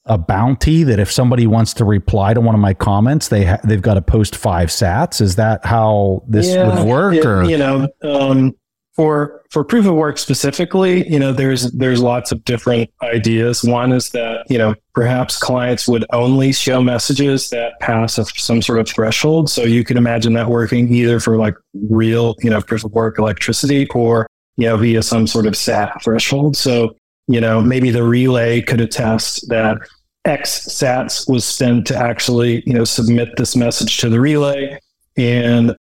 [0.07, 3.59] a bounty that if somebody wants to reply to one of my comments, they ha-
[3.63, 5.19] they've got to post five Sats.
[5.19, 7.15] Is that how this yeah, would work?
[7.15, 8.53] It, or you know, um,
[8.95, 13.63] for for proof of work specifically, you know, there's there's lots of different ideas.
[13.63, 18.61] One is that you know perhaps clients would only show messages that pass a, some
[18.61, 19.49] sort of threshold.
[19.49, 23.17] So you can imagine that working either for like real you know proof of work
[23.17, 26.55] electricity or you know via some sort of SAT threshold.
[26.55, 26.95] So
[27.27, 29.77] you know maybe the relay could attest that
[30.25, 34.79] X Sats was sent to actually you know submit this message to the relay
[35.17, 35.75] and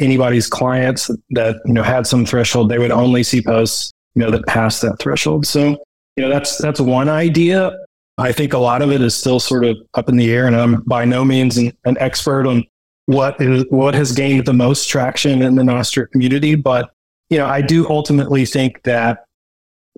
[0.00, 4.30] anybody's clients that you know had some threshold, they would only see posts you know
[4.30, 5.46] that passed that threshold.
[5.46, 5.76] So
[6.16, 7.76] you know that's that's one idea.
[8.18, 10.54] I think a lot of it is still sort of up in the air, and
[10.54, 12.64] I'm by no means an, an expert on
[13.06, 16.54] what is what has gained the most traction in the Nostr community.
[16.54, 16.90] But
[17.30, 19.24] you know, I do ultimately think that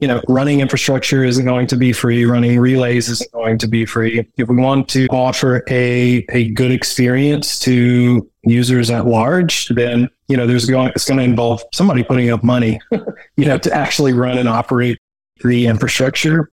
[0.01, 2.25] you know, running infrastructure isn't going to be free.
[2.25, 4.27] Running relays isn't going to be free.
[4.37, 10.37] If we want to offer a, a good experience to users at large, then, you
[10.37, 12.81] know, there's going, it's going to involve somebody putting up money,
[13.37, 14.99] you know, to actually run and operate
[15.45, 16.51] the infrastructure.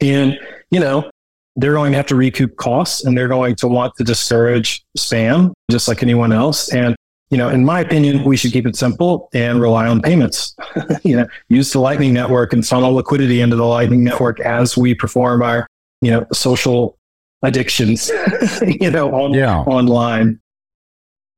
[0.00, 0.38] And,
[0.70, 1.10] you know,
[1.56, 5.52] they're going to have to recoup costs and they're going to want to discourage spam
[5.70, 6.72] just like anyone else.
[6.72, 6.96] And
[7.30, 10.56] you know, in my opinion, we should keep it simple and rely on payments.
[11.04, 14.94] you know, use the Lightning Network and funnel liquidity into the Lightning Network as we
[14.94, 15.66] perform our,
[16.00, 16.98] you know, social
[17.42, 18.10] addictions,
[18.66, 19.60] you know, on, yeah.
[19.60, 20.40] online.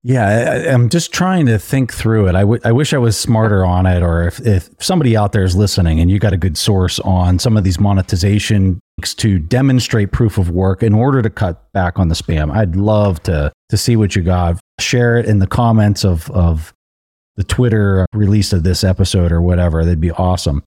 [0.05, 2.35] Yeah, I, am just trying to think through it.
[2.35, 5.44] I, w- I wish I was smarter on it, or if, if somebody out there
[5.44, 10.11] is listening and you got a good source on some of these monetization to demonstrate
[10.11, 12.52] proof of work in order to cut back on the spam.
[12.52, 14.61] I'd love to to see what you got.
[14.78, 16.74] Share it in the comments of of
[17.37, 19.82] the Twitter release of this episode or whatever.
[19.82, 20.62] That'd be awesome.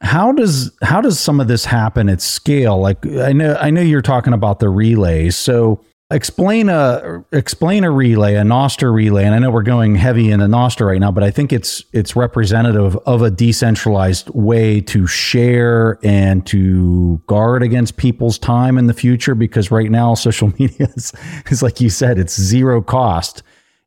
[0.00, 2.80] How does how does some of this happen at scale?
[2.80, 5.36] Like I know I know you're talking about the relays.
[5.36, 10.30] So explain a explain a relay, a Nostr relay, and I know we're going heavy
[10.30, 14.80] in a Nostr right now, but I think it's it's representative of a decentralized way
[14.82, 19.34] to share and to guard against people's time in the future.
[19.34, 21.12] Because right now, social media is,
[21.50, 23.42] is like you said, it's zero cost,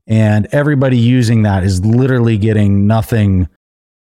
[0.07, 3.47] and everybody using that is literally getting nothing.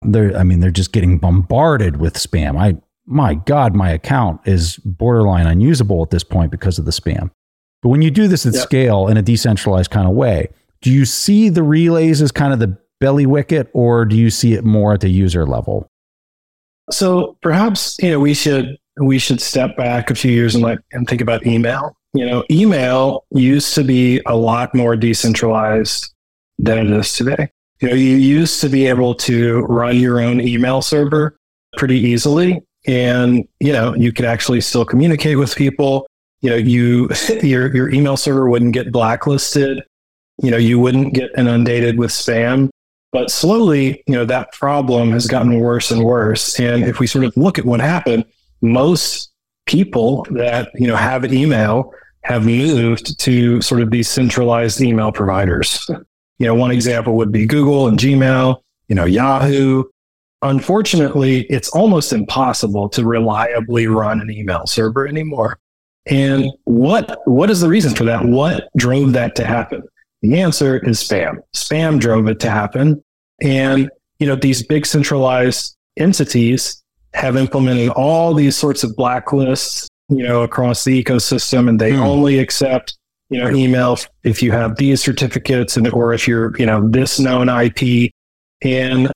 [0.04, 2.60] They're, I mean, they're just getting bombarded with spam.
[2.60, 7.32] I my God, my account is borderline unusable at this point because of the spam.
[7.82, 8.64] But when you do this at yep.
[8.64, 10.50] scale in a decentralized kind of way,
[10.82, 14.54] do you see the relays as kind of the belly wicket or do you see
[14.54, 15.88] it more at the user level?
[16.92, 20.80] So perhaps, you know, we should we should step back a few years and like
[20.92, 21.96] and think about email.
[22.14, 26.14] You know, email used to be a lot more decentralized
[26.60, 27.50] than it is today.
[27.80, 31.38] You know, you used to be able to run your own email server
[31.78, 36.08] pretty easily and, you know, you could actually still communicate with people
[36.42, 37.10] you know, you
[37.42, 39.84] your your email server wouldn't get blacklisted.
[40.42, 42.70] You know, you wouldn't get inundated with spam.
[43.12, 46.60] But slowly, you know, that problem has gotten worse and worse.
[46.60, 48.26] And if we sort of look at what happened,
[48.62, 49.32] most
[49.66, 55.12] people that, you know, have an email have moved to sort of these centralized email
[55.12, 55.90] providers.
[56.40, 59.84] You know, one example would be Google and Gmail, you know, Yahoo.
[60.42, 65.60] Unfortunately, it's almost impossible to reliably run an email server anymore.
[66.08, 68.26] And what what is the reason for that?
[68.26, 69.84] What drove that to happen?
[70.22, 71.38] The answer is spam.
[71.56, 73.04] Spam drove it to happen.
[73.42, 76.84] And you know, these big centralized entities
[77.14, 82.02] have implemented all these sorts of blacklists, you know, across the ecosystem and they hmm.
[82.02, 82.98] only accept,
[83.30, 87.20] you know, email if you have these certificates and or if you're, you know, this
[87.20, 88.12] known IP.
[88.64, 89.12] And,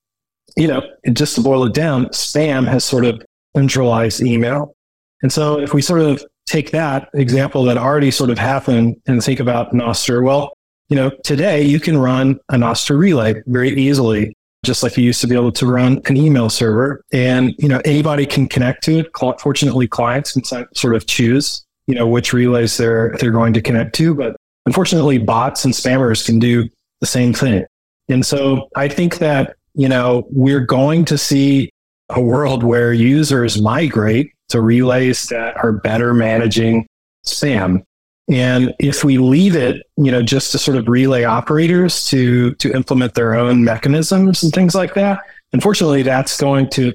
[0.58, 0.82] you know,
[1.14, 3.22] just to boil it down, spam has sort of
[3.56, 4.76] centralized email.
[5.22, 9.24] And so if we sort of take that example that already sort of happened and
[9.24, 10.54] think about Nostr, well,
[10.90, 15.22] you know, today you can run a Nostr relay very easily, just like you used
[15.22, 17.02] to be able to run an email server.
[17.12, 19.08] And, you know, anybody can connect to it.
[19.40, 23.96] Fortunately, clients can sort of choose, you know, which relays they're, they're going to connect
[23.96, 24.14] to.
[24.14, 24.36] But
[24.68, 26.70] unfortunately, bots and spammers can do
[27.02, 27.66] the same thing.
[28.08, 31.72] And so I think that, you know, we're going to see
[32.10, 36.88] a world where users migrate to relays that are better managing
[37.24, 37.84] SAM.
[38.28, 42.72] And if we leave it, you know, just to sort of relay operators to to
[42.74, 45.20] implement their own mechanisms and things like that,
[45.54, 46.92] unfortunately, that's going to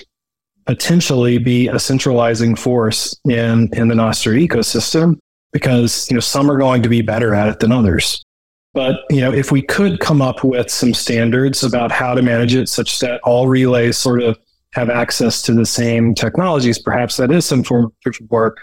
[0.66, 5.18] potentially be a centralizing force in in the Nostr ecosystem
[5.52, 8.24] because you know some are going to be better at it than others.
[8.74, 12.54] But you know, if we could come up with some standards about how to manage
[12.54, 14.38] it, such that all relays sort of
[14.72, 18.58] have access to the same technologies, perhaps that is some form of proof of work.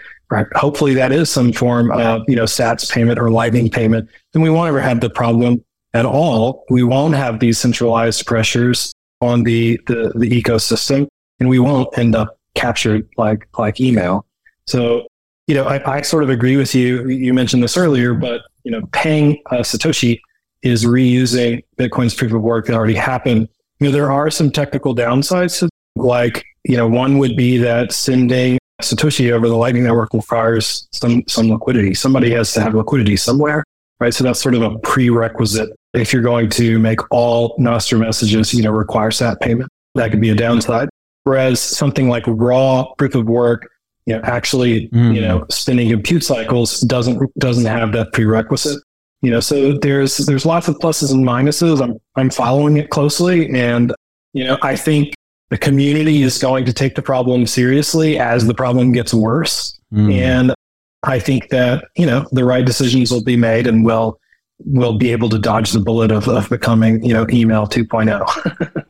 [0.54, 4.08] Hopefully, that is some form of you know Sats payment or Lightning payment.
[4.32, 6.64] Then we won't ever have the problem at all.
[6.70, 11.08] We won't have these centralized pressures on the the, the ecosystem,
[11.40, 14.26] and we won't end up captured like like email.
[14.66, 15.06] So
[15.46, 17.08] you know, I, I sort of agree with you.
[17.08, 20.20] You mentioned this earlier, but you know, paying a Satoshi
[20.62, 23.48] is reusing Bitcoin's proof of work that already happened.
[23.80, 25.68] You know, there are some technical downsides to
[26.02, 31.22] like, you know, one would be that sending Satoshi over the Lightning Network requires some,
[31.26, 31.94] some liquidity.
[31.94, 33.64] Somebody has to have liquidity somewhere,
[34.00, 34.14] right?
[34.14, 35.70] So that's sort of a prerequisite.
[35.94, 40.20] If you're going to make all Nostr messages, you know, require SAT payment, that could
[40.20, 40.88] be a downside.
[41.24, 43.68] Whereas something like raw proof of work,
[44.06, 45.14] you know, actually, mm.
[45.14, 48.82] you know, spinning compute cycles doesn't doesn't have that prerequisite.
[49.20, 51.82] You know, so there's there's lots of pluses and minuses.
[51.82, 53.92] I'm I'm following it closely, and
[54.32, 55.12] you know, I think
[55.50, 59.78] the community is going to take the problem seriously as the problem gets worse.
[59.92, 60.12] Mm.
[60.12, 60.54] And
[61.02, 64.20] I think that, you know, the right decisions will be made and we'll,
[64.64, 68.84] we'll be able to dodge the bullet of, of becoming, you know, email 2.0.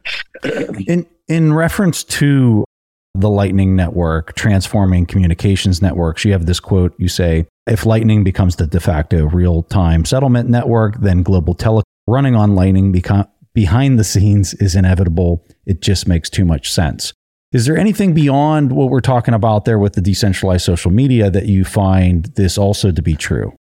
[0.89, 2.65] in, in reference to
[3.15, 8.57] the Lightning Network transforming communications networks, you have this quote you say, if Lightning becomes
[8.57, 13.27] the de facto real time settlement network, then global tele running on Lightning become,
[13.59, 15.45] behind the scenes is inevitable.
[15.67, 17.13] It just makes too much sense.
[17.51, 21.47] Is there anything beyond what we're talking about there with the decentralized social media that
[21.47, 23.53] you find this also to be true?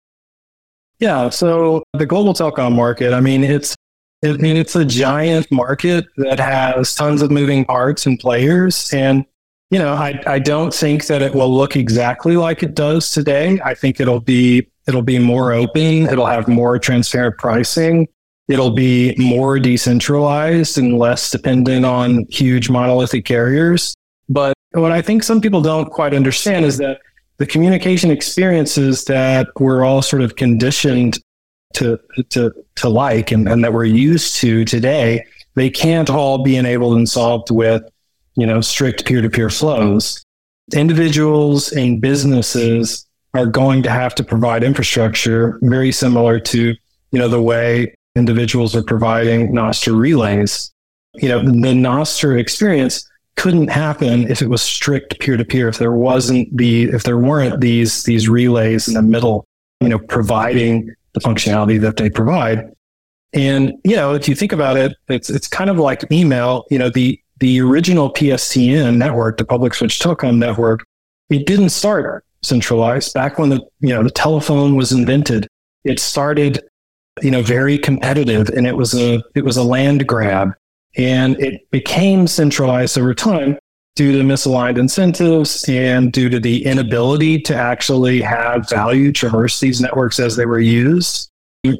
[0.98, 1.30] Yeah.
[1.30, 3.74] So the global telecom market, I mean, it's
[4.22, 8.92] I mean, it's a giant market that has tons of moving parts and players.
[8.92, 9.24] And
[9.70, 13.58] you know, I, I don't think that it will look exactly like it does today.
[13.64, 16.06] I think it'll be it'll be more open.
[16.06, 18.08] It'll have more transparent pricing.
[18.48, 23.94] It'll be more decentralized and less dependent on huge monolithic carriers.
[24.28, 27.00] But what I think some people don't quite understand is that
[27.38, 31.18] the communication experiences that we're all sort of conditioned
[31.74, 31.98] to
[32.30, 35.24] to to like and, and that we're used to today,
[35.54, 37.82] they can't all be enabled and solved with,
[38.36, 40.22] you know, strict peer-to-peer flows.
[40.74, 46.74] Individuals and businesses are going to have to provide infrastructure very similar to,
[47.10, 50.72] you know, the way individuals are providing Nostr relays.
[51.14, 55.68] You know, the Nostr experience couldn't happen if it was strict peer to peer.
[55.68, 59.46] If there wasn't the, if there weren't these these relays in the middle,
[59.80, 62.72] you know, providing the functionality that they provide.
[63.32, 66.64] And you know, if you think about it, it's it's kind of like email.
[66.70, 70.86] You know, the the original PSTN network, the public switch telecom network,
[71.28, 73.12] it didn't start centralized.
[73.12, 75.48] Back when the you know the telephone was invented,
[75.84, 76.60] it started
[77.22, 80.52] you know very competitive, and it was a it was a land grab,
[80.96, 83.58] and it became centralized over time
[83.96, 89.80] due to misaligned incentives and due to the inability to actually have value traverse these
[89.80, 91.30] networks as they were used.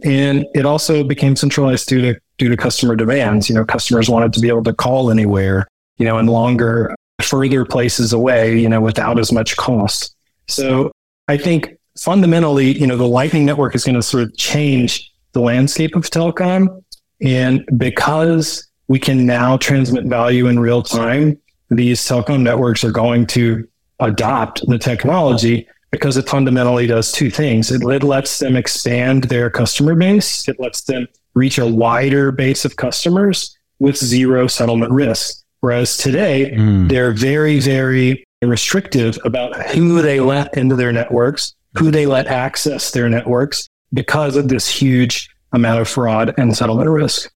[0.03, 3.49] And it also became centralized due to due to customer demands.
[3.49, 5.69] You know, customers wanted to be able to call anywhere,
[5.99, 10.17] you know, in longer, further places away, you know, without as much cost.
[10.49, 10.91] So
[11.29, 15.43] I think fundamentally, you know, the Lightning Network is going to sort of change the
[15.43, 16.83] landscape of telecom.
[17.21, 23.27] And because we can now transmit value in real time, these telecom networks are going
[23.29, 23.69] to
[24.01, 27.71] adopt the technology because it fundamentally does two things.
[27.71, 30.49] It, it lets them expand their customer base.
[30.49, 35.45] It lets them reach a wider base of customers with zero settlement risk.
[35.61, 36.89] Whereas today, mm.
[36.89, 42.91] they're very, very restrictive about who they let into their networks, who they let access
[42.91, 47.31] their networks because of this huge amount of fraud and settlement risk.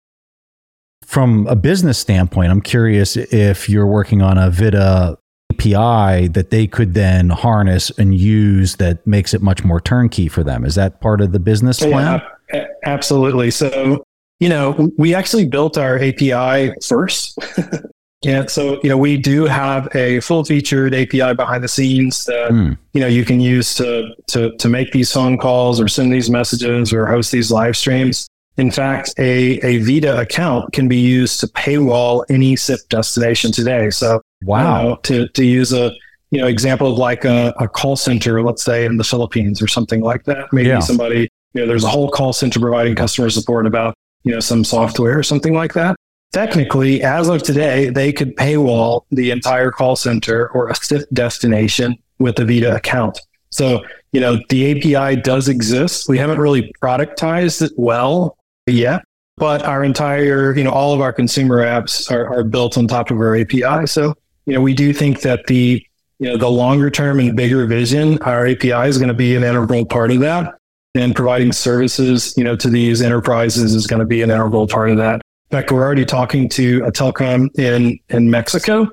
[1.04, 5.16] From a business standpoint, I'm curious if you're working on a Vida
[5.52, 10.44] API that they could then harness and use that makes it much more turnkey for
[10.44, 10.64] them.
[10.64, 12.22] Is that part of the business plan?
[12.52, 13.50] Yeah, absolutely.
[13.50, 14.04] So,
[14.38, 17.38] you know, we actually built our API first.
[18.22, 22.50] Yeah, so you know we do have a full featured API behind the scenes that
[22.50, 22.76] mm.
[22.92, 26.28] you know you can use to to to make these phone calls or send these
[26.28, 28.28] messages or host these live streams.
[28.58, 33.88] In fact, a a Vida account can be used to paywall any SIP destination today.
[33.88, 35.90] So wow, you know, to to use a
[36.30, 39.66] you know example of like a, a, call center, let's say in the Philippines or
[39.66, 40.52] something like that.
[40.52, 40.80] Maybe yeah.
[40.80, 43.94] somebody you know there's a whole call center providing customer support about
[44.24, 45.96] you know some software or something like that
[46.32, 51.96] technically, as of today, they could paywall the entire call center or a SIP destination
[52.18, 53.18] with a Vida account.
[53.50, 56.08] So, you know, the API does exist.
[56.08, 59.02] We haven't really productized it well yet,
[59.36, 63.10] but our entire, you know, all of our consumer apps are, are built on top
[63.10, 63.86] of our API.
[63.86, 64.14] So,
[64.46, 65.84] you know, we do think that the,
[66.18, 69.42] you know, the longer term and bigger vision, our API is going to be an
[69.42, 70.54] integral part of that.
[70.94, 74.90] And providing services, you know, to these enterprises is going to be an integral part
[74.90, 75.22] of that.
[75.50, 78.88] In fact, we're already talking to a telecom in, in Mexico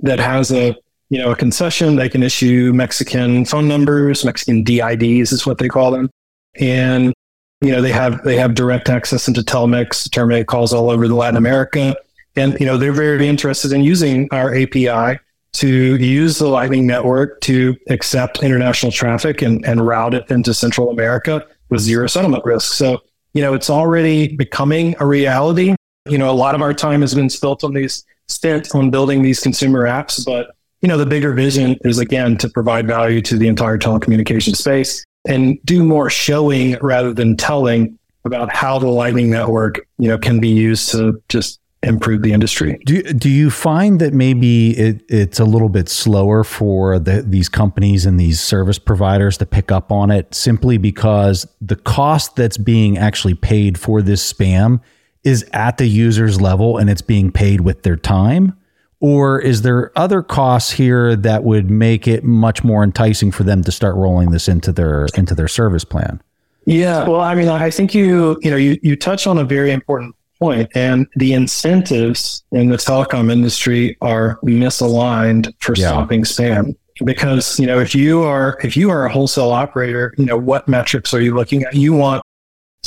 [0.00, 0.74] that has a
[1.10, 1.94] you know a concession.
[1.94, 6.10] They can issue Mexican phone numbers, Mexican DIDs is what they call them,
[6.58, 7.14] and
[7.60, 11.14] you know they have they have direct access into Telmex terminate calls all over the
[11.14, 11.94] Latin America,
[12.34, 15.20] and you know they're very interested in using our API
[15.52, 20.90] to use the Lightning Network to accept international traffic and, and route it into Central
[20.90, 22.72] America with zero settlement risk.
[22.72, 23.02] So
[23.34, 25.76] you know it's already becoming a reality
[26.06, 29.22] you know, a lot of our time has been spent on these spent on building
[29.22, 33.38] these consumer apps, but you know, the bigger vision is again to provide value to
[33.38, 39.30] the entire telecommunication space and do more showing rather than telling about how the Lightning
[39.30, 42.80] Network, you know, can be used to just improve the industry.
[42.86, 47.48] Do do you find that maybe it, it's a little bit slower for the, these
[47.48, 52.56] companies and these service providers to pick up on it simply because the cost that's
[52.56, 54.80] being actually paid for this spam
[55.24, 58.56] is at the user's level and it's being paid with their time?
[59.00, 63.64] Or is there other costs here that would make it much more enticing for them
[63.64, 66.22] to start rolling this into their into their service plan?
[66.66, 69.72] Yeah, well, I mean, I think you you know you you touch on a very
[69.72, 75.88] important point, and the incentives in the telecom industry are misaligned for yeah.
[75.88, 76.76] stopping spam.
[77.04, 80.68] Because you know, if you are if you are a wholesale operator, you know what
[80.68, 81.74] metrics are you looking at?
[81.74, 82.22] You want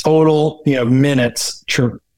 [0.02, 1.62] total you know minutes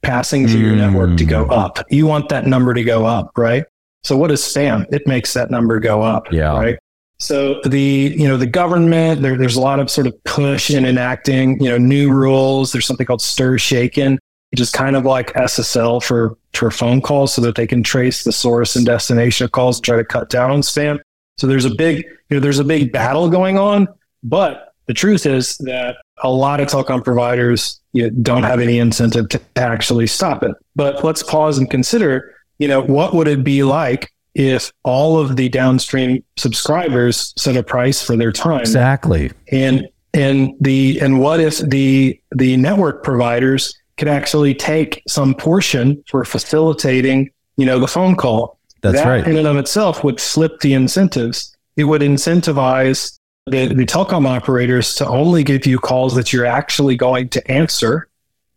[0.01, 1.51] passing through your network to go hmm.
[1.51, 1.79] up.
[1.89, 3.65] You want that number to go up, right?
[4.03, 4.85] So what is spam?
[4.93, 6.31] It makes that number go up.
[6.31, 6.57] Yeah.
[6.57, 6.79] Right.
[7.19, 10.85] So the you know the government there, there's a lot of sort of push in
[10.85, 12.71] enacting you know new rules.
[12.71, 14.17] There's something called STIR/SHAKEN,
[14.51, 18.23] which is kind of like SSL for for phone calls, so that they can trace
[18.23, 20.99] the source and destination of calls and try to cut down on spam.
[21.37, 23.89] So there's a big you know there's a big battle going on,
[24.23, 28.79] but the truth is that a lot of telecom providers you know, don't have any
[28.79, 30.55] incentive to actually stop it.
[30.75, 35.35] But let's pause and consider you know what would it be like if all of
[35.35, 39.31] the downstream subscribers set a price for their time Exactly.
[39.51, 46.03] and and the and what if the the network providers could actually take some portion
[46.09, 49.27] for facilitating you know the phone call That's that right.
[49.27, 53.18] in and of itself would flip the incentives it would incentivize
[53.49, 58.09] the, the telecom operators to only give you calls that you're actually going to answer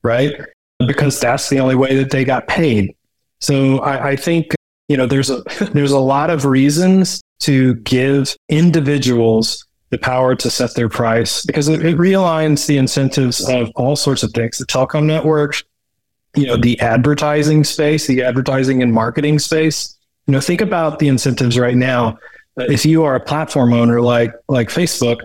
[0.02, 0.34] right?
[0.86, 2.94] Because that's the only way that they got paid.
[3.40, 4.54] So I, I think
[4.88, 10.50] you know there's a there's a lot of reasons to give individuals the power to
[10.50, 14.58] set their price because it, it realigns the incentives of all sorts of things.
[14.58, 15.62] The telecom networks
[16.34, 19.96] you know the advertising space the advertising and marketing space.
[20.26, 22.18] You know think about the incentives right now
[22.56, 25.18] if you are a platform owner like like facebook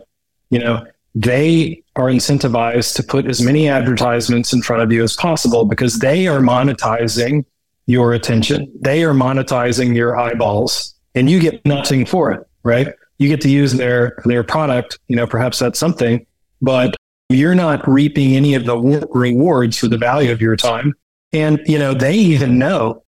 [0.50, 5.16] you know they are incentivized to put as many advertisements in front of you as
[5.16, 7.44] possible because they are monetizing
[7.88, 8.72] your attention.
[8.80, 12.94] They are monetizing your eyeballs and you get nothing for it, right?
[13.18, 16.24] You get to use their their product, you know, perhaps that's something,
[16.62, 16.96] but
[17.30, 18.78] you're not reaping any of the
[19.12, 20.94] rewards for the value of your time.
[21.34, 23.04] And you know, they even know,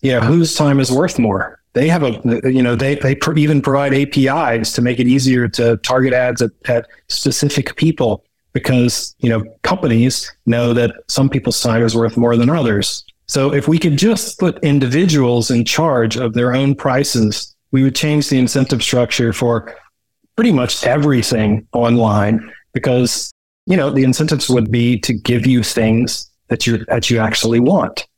[0.00, 1.60] you know, whose time is worth more.
[1.78, 5.46] They have a, you know, they they pr- even provide APIs to make it easier
[5.50, 11.60] to target ads at, at specific people because you know companies know that some people's
[11.60, 13.04] time is worth more than others.
[13.26, 17.94] So if we could just put individuals in charge of their own prices, we would
[17.94, 19.72] change the incentive structure for
[20.34, 23.30] pretty much everything online because
[23.66, 27.60] you know the incentives would be to give you things that you that you actually
[27.60, 28.08] want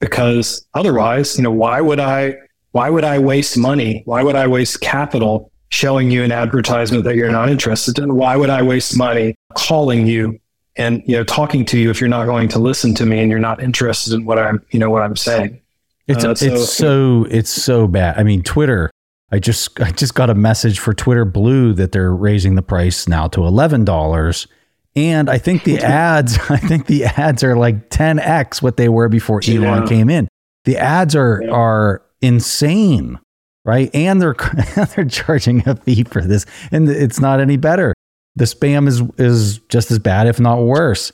[0.00, 2.34] because otherwise you know why would i
[2.76, 7.16] why would i waste money why would i waste capital showing you an advertisement that
[7.16, 10.38] you're not interested in why would i waste money calling you
[10.76, 13.30] and you know talking to you if you're not going to listen to me and
[13.30, 15.60] you're not interested in what i'm you know what i'm saying
[16.08, 18.16] It's Uh, so- it's so it's so bad.
[18.18, 18.90] I mean, Twitter.
[19.32, 23.08] I just I just got a message for Twitter Blue that they're raising the price
[23.08, 24.46] now to eleven dollars,
[24.94, 28.88] and I think the ads I think the ads are like ten x what they
[28.88, 29.86] were before Elon Yeah.
[29.88, 30.28] came in.
[30.66, 31.50] The ads are Yeah.
[31.50, 33.18] are insane,
[33.64, 33.90] right?
[33.94, 34.36] And they're
[34.94, 37.94] they're charging a fee for this, and it's not any better.
[38.36, 41.12] The spam is is just as bad, if not worse.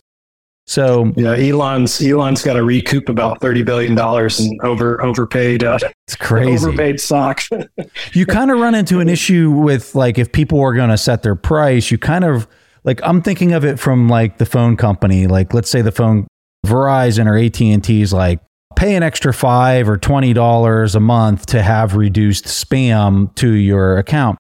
[0.69, 5.77] So yeah elon's elon's got to recoup about 30 billion dollars in over overpaid uh,
[6.07, 6.65] it's crazy.
[6.65, 7.43] overpaid stock
[8.13, 11.25] you kind of run into an issue with like if people are going to set
[11.25, 12.47] their price you kind of
[12.85, 16.29] like i'm thinking of it from like the phone company like let's say the phone
[16.65, 18.39] verizon or at&t is like
[18.77, 23.99] pay an extra five or twenty dollars a month to have reduced spam to your
[23.99, 24.39] account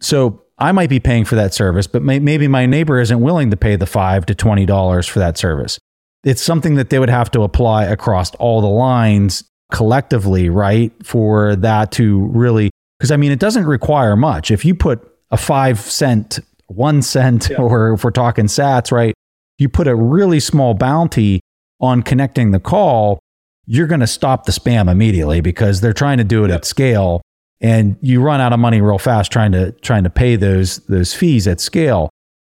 [0.00, 3.50] so i might be paying for that service but may- maybe my neighbor isn't willing
[3.50, 5.78] to pay the five to twenty dollars for that service
[6.24, 10.90] it's something that they would have to apply across all the lines collectively, right?
[11.04, 14.50] For that to really, because I mean, it doesn't require much.
[14.50, 17.58] If you put a five cent, one cent, Yeah.
[17.58, 19.12] or if we're talking sats, right?
[19.58, 21.40] You put a really small bounty
[21.78, 23.18] on connecting the call,
[23.66, 27.22] you're going to stop the spam immediately because they're trying to do it at scale.
[27.60, 31.14] And you run out of money real fast trying to trying to pay those those
[31.14, 32.10] fees at scale.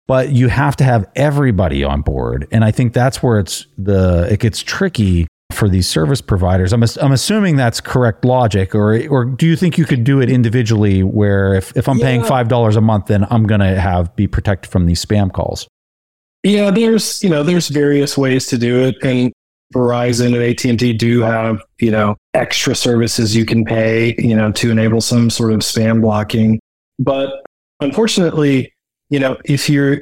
[0.07, 2.47] But you have to have everybody on board.
[2.51, 6.73] And i think that's where it's the it gets tricky for these service providers.
[6.73, 10.29] I'm, I'm assuming that's correct logic or or do you think you could do it
[10.29, 14.15] individually where if, if i'm paying five dollars a month then i'm going to have
[14.15, 15.67] be protected from these spam calls?
[16.43, 19.33] Yeah, there's you know there's various ways to do it, and
[19.73, 24.35] Verizon and AT and T do have you know extra services you can pay you
[24.35, 26.59] know to enable some sort of spam blocking.
[26.97, 27.45] But
[27.79, 28.73] unfortunately,
[29.09, 29.99] you know if you're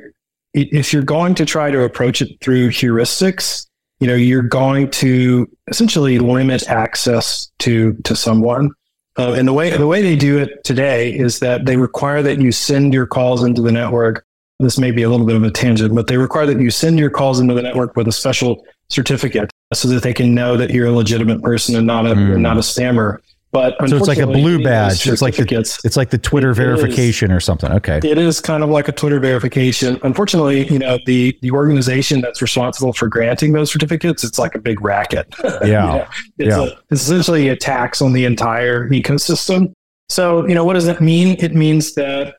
[0.53, 3.67] if you're going to try to approach it through heuristics,
[3.99, 8.71] you know you're going to essentially limit access to to someone.
[9.19, 12.39] Uh, and the way the way they do it today is that they require that
[12.39, 14.23] you send your calls into the network
[14.59, 16.97] this may be a little bit of a tangent, but they require that you send
[16.97, 20.69] your calls into the network with a special certificate so that they can know that
[20.71, 22.39] you're a legitimate person and not a Mm.
[22.39, 23.17] not a spammer.
[23.53, 25.07] But So it's like a blue badge.
[25.07, 25.47] It's like the
[25.85, 26.57] it's like the Twitter It is.
[26.57, 27.71] verification or something.
[27.71, 27.97] Okay.
[28.03, 29.99] it is kind of like a Twitter verification.
[30.03, 34.59] Unfortunately, you know, the the organization that's responsible for granting those certificates, it's like a
[34.59, 35.33] big racket.
[35.43, 35.61] Yeah.
[35.63, 36.05] You know,
[36.37, 36.63] it's, Yeah.
[36.63, 39.71] a, it's essentially a tax on the entire ecosystem.
[40.09, 41.37] So, you know, what does that mean?
[41.39, 42.35] It means that,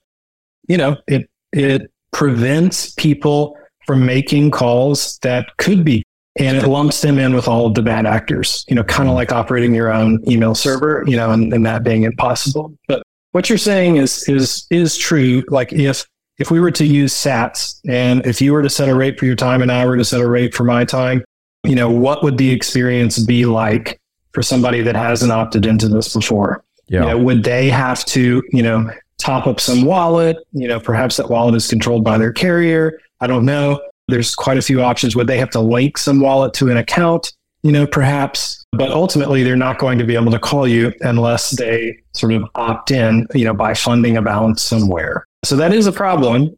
[0.68, 3.56] you know, it it prevents people
[3.86, 6.02] from making calls that could be
[6.38, 9.14] and it lumps them in with all of the bad actors, you know, kind of
[9.14, 12.72] like operating your own email server, you know, and, and that being impossible.
[12.86, 15.42] But what you're saying is is is true.
[15.48, 16.06] Like if
[16.38, 19.26] if we were to use SATs and if you were to set a rate for
[19.26, 21.24] your time and I were to set a rate for my time,
[21.64, 24.00] you know, what would the experience be like
[24.32, 26.64] for somebody that hasn't opted into this before?
[26.86, 27.00] Yeah.
[27.00, 30.36] You know, would they have to, you know, top up some wallet?
[30.52, 33.00] You know, perhaps that wallet is controlled by their carrier.
[33.20, 33.80] I don't know.
[34.08, 35.14] There's quite a few options.
[35.14, 37.32] where they have to link some wallet to an account?
[37.62, 38.64] You know, perhaps.
[38.72, 42.44] But ultimately, they're not going to be able to call you unless they sort of
[42.54, 45.26] opt in, you know, by funding a balance somewhere.
[45.44, 46.56] So that is a problem.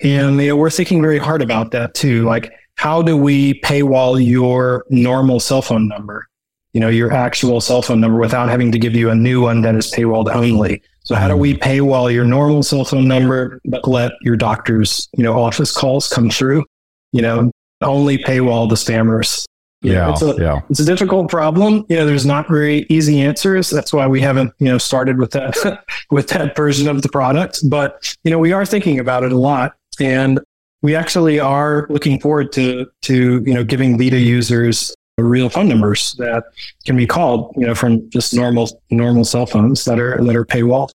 [0.00, 2.24] And you know, we're thinking very hard about that too.
[2.24, 6.26] Like, how do we paywall your normal cell phone number?
[6.72, 9.62] You know, your actual cell phone number without having to give you a new one
[9.62, 10.82] that is paywalled only.
[11.02, 15.24] So how do we paywall your normal cell phone number, but let your doctor's, you
[15.24, 16.64] know, office calls come through?
[17.12, 17.50] You know,
[17.82, 19.44] only paywall the spammers.
[19.82, 20.10] You know, Yeah.
[20.12, 20.60] it's a, Yeah.
[20.68, 21.84] it's a difficult problem.
[21.88, 23.70] You know, there's not very easy answers.
[23.70, 27.60] That's why we haven't, you know, started with that with that version of the product.
[27.68, 30.40] But you know, we are thinking about it a lot, and
[30.82, 36.14] we actually are looking forward to to you know giving Vida users real phone numbers
[36.18, 36.44] that
[36.86, 40.44] can be called, you know, from just normal normal cell phones that are that are
[40.44, 40.90] paywall.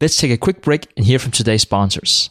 [0.00, 2.30] Let's take a quick break and hear from today's sponsors.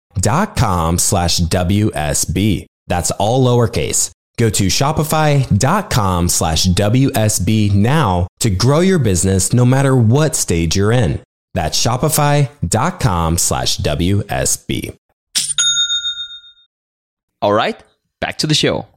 [0.15, 2.65] shopify.com slash WSB.
[2.87, 4.11] That's all lowercase.
[4.37, 10.91] Go to shopify.com slash WSB now to grow your business no matter what stage you're
[10.91, 11.21] in.
[11.53, 14.95] That's shopify.com slash WSB.
[17.41, 17.81] All right,
[18.19, 18.87] back to the show.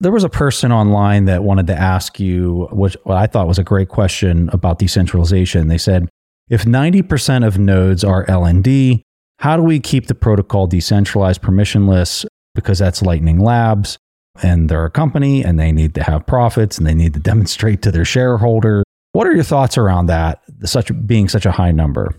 [0.00, 3.58] There was a person online that wanted to ask you what, what I thought was
[3.58, 5.68] a great question about decentralization.
[5.68, 6.08] They said,
[6.48, 9.02] if 90% of nodes are LND,
[9.42, 12.24] how do we keep the protocol decentralized permissionless?
[12.54, 13.98] Because that's Lightning Labs
[14.40, 17.82] and they're a company and they need to have profits and they need to demonstrate
[17.82, 18.84] to their shareholder.
[19.10, 22.14] What are your thoughts around that, such being such a high number?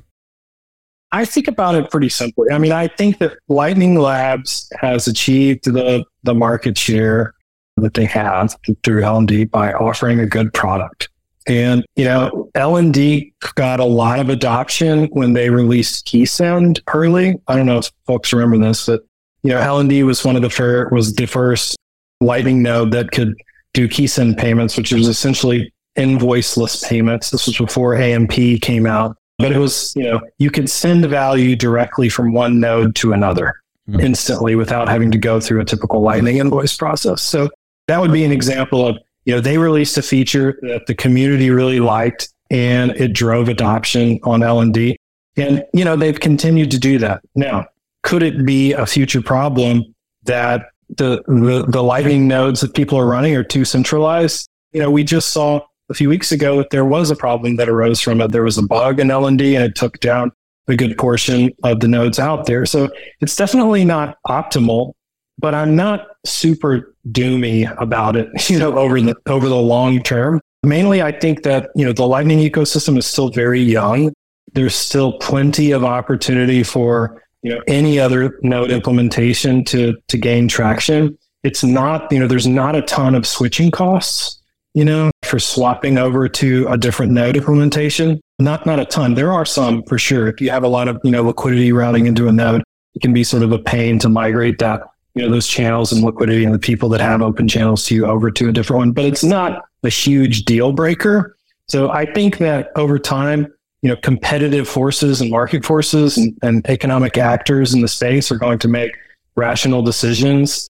[1.14, 2.52] I think about it pretty simply.
[2.52, 7.36] I mean, I think that Lightning Labs has achieved the, the market share
[7.78, 11.08] that they have through LND by offering a good product.
[11.48, 17.36] And, you know, LND got a lot of adoption when they released KeySend early.
[17.48, 19.02] I don't know if folks remember this, but,
[19.44, 21.76] you know, LND was one of the first, was the first
[22.22, 23.36] Lightning node that could
[23.74, 27.30] do KeySend payments, which was essentially invoiceless payments.
[27.30, 31.56] This was before AMP came out, but it was, you know, you could send value
[31.56, 33.54] directly from one node to another
[33.90, 34.02] mm.
[34.02, 37.22] instantly without having to go through a typical Lightning invoice process.
[37.22, 37.50] So
[37.88, 41.50] that would be an example of, you know, they released a feature that the community
[41.50, 44.96] really liked and it drove adoption on LND.
[45.38, 47.22] And, you know, they've continued to do that.
[47.36, 47.66] Now,
[48.04, 49.94] could it be a future problem
[50.24, 50.68] that
[50.98, 54.48] the, the, the lightning nodes that people are running are too centralized.
[54.72, 57.70] You know, we just saw a few weeks ago that there was a problem that
[57.70, 58.32] arose from it.
[58.32, 60.32] There was a bug in LND and it took down
[60.68, 62.66] a good portion of the nodes out there.
[62.66, 64.94] So it's definitely not optimal,
[65.40, 70.42] but I'm not super doomy about it, you know, over the over the long term.
[70.64, 74.14] Mainly I think that, you know, the lightning ecosystem is still very young.
[74.54, 80.48] There's still plenty of opportunity for you know any other node implementation to to gain
[80.48, 84.42] traction it's not you know there's not a ton of switching costs
[84.74, 89.32] you know for swapping over to a different node implementation not not a ton there
[89.32, 92.28] are some for sure if you have a lot of you know liquidity routing into
[92.28, 92.64] a node
[92.96, 94.82] it can be sort of a pain to migrate that
[95.16, 98.06] you know those channels and liquidity and the people that have open channels to you
[98.06, 101.36] over to a different one but it's not a huge deal breaker
[101.68, 103.48] so i think that over time
[103.84, 108.38] you know, competitive forces and market forces and, and economic actors in the space are
[108.38, 108.98] going to make
[109.36, 110.70] rational decisions,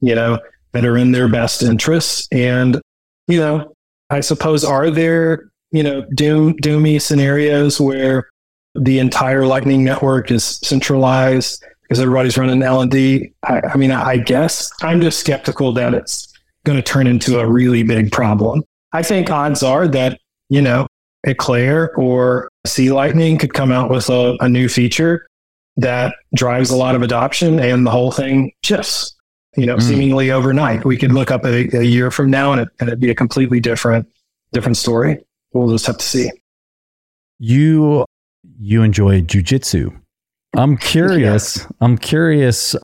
[0.00, 0.38] you know,
[0.70, 2.28] that are in their best interests.
[2.30, 2.80] And,
[3.26, 3.74] you know,
[4.10, 8.28] I suppose are there, you know, doom doomy scenarios where
[8.76, 13.34] the entire Lightning network is centralized because everybody's running LND?
[13.42, 16.32] I, I mean, I guess I'm just skeptical that it's
[16.64, 18.62] going to turn into a really big problem.
[18.94, 20.18] I think odds are that,
[20.48, 20.86] you know,
[21.26, 25.26] Eclair or c-lightning could come out with a, a new feature
[25.76, 29.14] that drives a lot of adoption and the whole thing shifts,
[29.58, 29.82] you know, mm.
[29.82, 30.86] seemingly overnight.
[30.86, 33.14] We could look up a, a year from now and, it, and it'd be a
[33.14, 34.08] completely different,
[34.52, 35.18] different story.
[35.52, 36.30] We'll just have to see.
[37.38, 38.06] You,
[38.58, 40.01] you enjoy jujitsu.
[40.56, 41.58] I'm curious.
[41.58, 41.66] yes.
[41.80, 42.76] I'm curious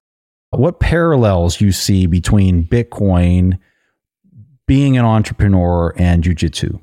[0.50, 3.58] what parallels you see between Bitcoin,
[4.66, 6.80] being an entrepreneur, and jujitsu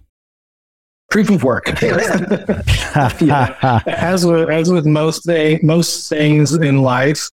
[1.16, 1.82] proof of work.
[1.82, 3.80] yeah.
[3.88, 7.30] As with as with most they, most things in life,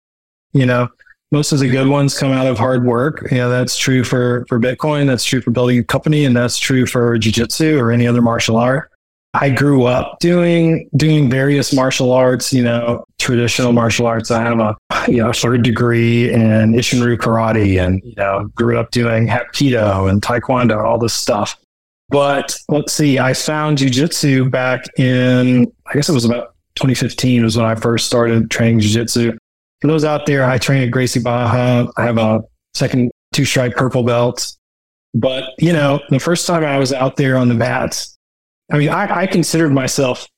[0.52, 0.88] you know,
[1.32, 3.26] most of the good ones come out of hard work.
[3.30, 5.06] Yeah, that's true for for Bitcoin.
[5.06, 8.56] That's true for building a company, and that's true for jujitsu or any other martial
[8.56, 8.90] art.
[9.32, 14.30] I grew up doing doing various martial arts, you know, traditional martial arts.
[14.30, 14.76] I have a
[15.08, 20.20] you know third degree in Isshinryu karate, and you know, grew up doing hapkido and
[20.20, 21.56] taekwondo, all this stuff.
[22.10, 27.56] But let's see, I found jujitsu back in, I guess it was about 2015 was
[27.56, 29.36] when I first started training jujitsu.
[29.80, 31.88] For those out there, I train at Gracie Barra.
[31.96, 32.42] I have a
[32.74, 34.56] second two stripe purple belt.
[35.14, 38.09] But, you know, the first time I was out there on the mats,
[38.70, 40.28] I mean, I, I considered myself,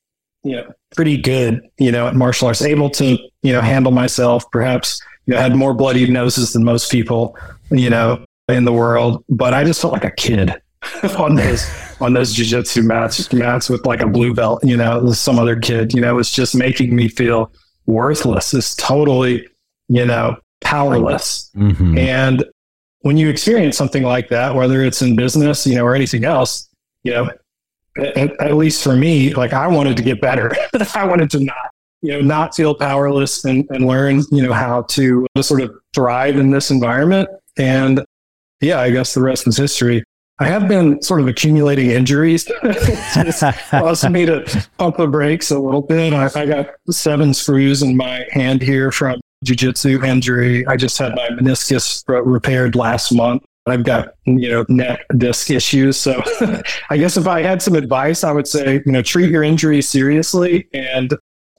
[0.42, 4.50] you know, pretty good, you know, at martial arts, able to, you know, handle myself,
[4.50, 7.36] perhaps, you know, had more bloody noses than most people,
[7.70, 9.24] you know, in the world.
[9.28, 10.54] But I just felt like a kid
[11.18, 11.66] on those
[12.00, 15.94] on those jujitsu mats mats with like a blue belt, you know, some other kid,
[15.94, 17.52] you know, it's just making me feel
[17.86, 18.54] worthless.
[18.54, 19.46] It's totally,
[19.88, 21.50] you know, powerless.
[21.56, 21.98] Mm-hmm.
[21.98, 22.44] And
[23.00, 26.68] when you experience something like that, whether it's in business, you know, or anything else,
[27.04, 27.30] you know,
[27.96, 30.54] at, at least for me, like I wanted to get better.
[30.94, 31.70] I wanted to not,
[32.00, 36.36] you know, not feel powerless and, and learn, you know, how to, sort of thrive
[36.36, 37.28] in this environment.
[37.56, 38.04] And
[38.60, 40.04] yeah, I guess the rest is history.
[40.38, 42.50] I have been sort of accumulating injuries.
[42.62, 43.40] it's
[43.70, 46.12] caused me to pump the brakes a little bit.
[46.12, 50.66] I, I got seven screws in my hand here from jujitsu injury.
[50.66, 53.44] I just had my meniscus repaired last month.
[53.66, 55.96] I've got, you know, neck disc issues.
[55.96, 56.20] So
[56.90, 59.80] I guess if I had some advice, I would say, you know, treat your injury
[59.82, 61.14] seriously and,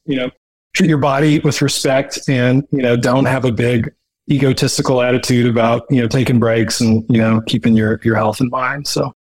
[0.06, 0.30] you know,
[0.74, 3.94] treat your body with respect and, you know, don't have a big
[4.30, 8.50] egotistical attitude about, you know, taking breaks and, you know, keeping your, your health in
[8.50, 8.88] mind.
[8.88, 9.14] So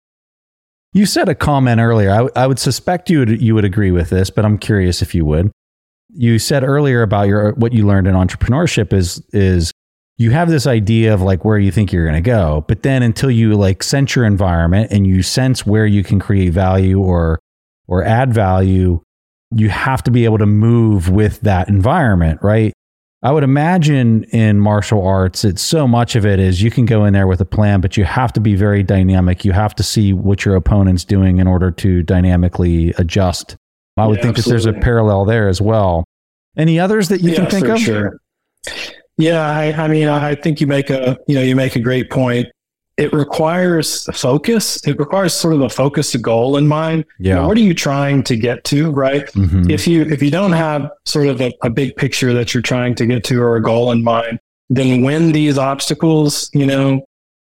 [0.91, 2.11] you said a comment earlier.
[2.11, 5.01] I, w- I would suspect you would, you would agree with this, but I'm curious
[5.01, 5.51] if you would.
[6.15, 9.71] You said earlier about your what you learned in entrepreneurship is is
[10.17, 13.01] you have this idea of like where you think you're going to go, but then
[13.03, 17.39] until you like sense your environment and you sense where you can create value or
[17.87, 19.01] or add value,
[19.55, 22.73] you have to be able to move with that environment, right?
[23.23, 27.05] I would imagine in martial arts, it's so much of it is you can go
[27.05, 29.45] in there with a plan, but you have to be very dynamic.
[29.45, 33.55] You have to see what your opponent's doing in order to dynamically adjust.
[33.95, 34.63] I would yeah, think absolutely.
[34.65, 36.03] that there's a parallel there as well.
[36.57, 37.79] Any others that you yeah, can think of?
[37.79, 38.17] Sure.
[39.17, 42.09] Yeah, I, I mean, I think you make a you know you make a great
[42.09, 42.47] point.
[42.97, 44.85] It requires focus.
[44.87, 47.05] It requires sort of a focused goal in mind.
[47.17, 47.29] Yeah.
[47.29, 49.25] You know, what are you trying to get to, right?
[49.27, 49.69] Mm-hmm.
[49.69, 52.95] If you if you don't have sort of a, a big picture that you're trying
[52.95, 54.39] to get to or a goal in mind,
[54.69, 57.03] then when these obstacles, you know,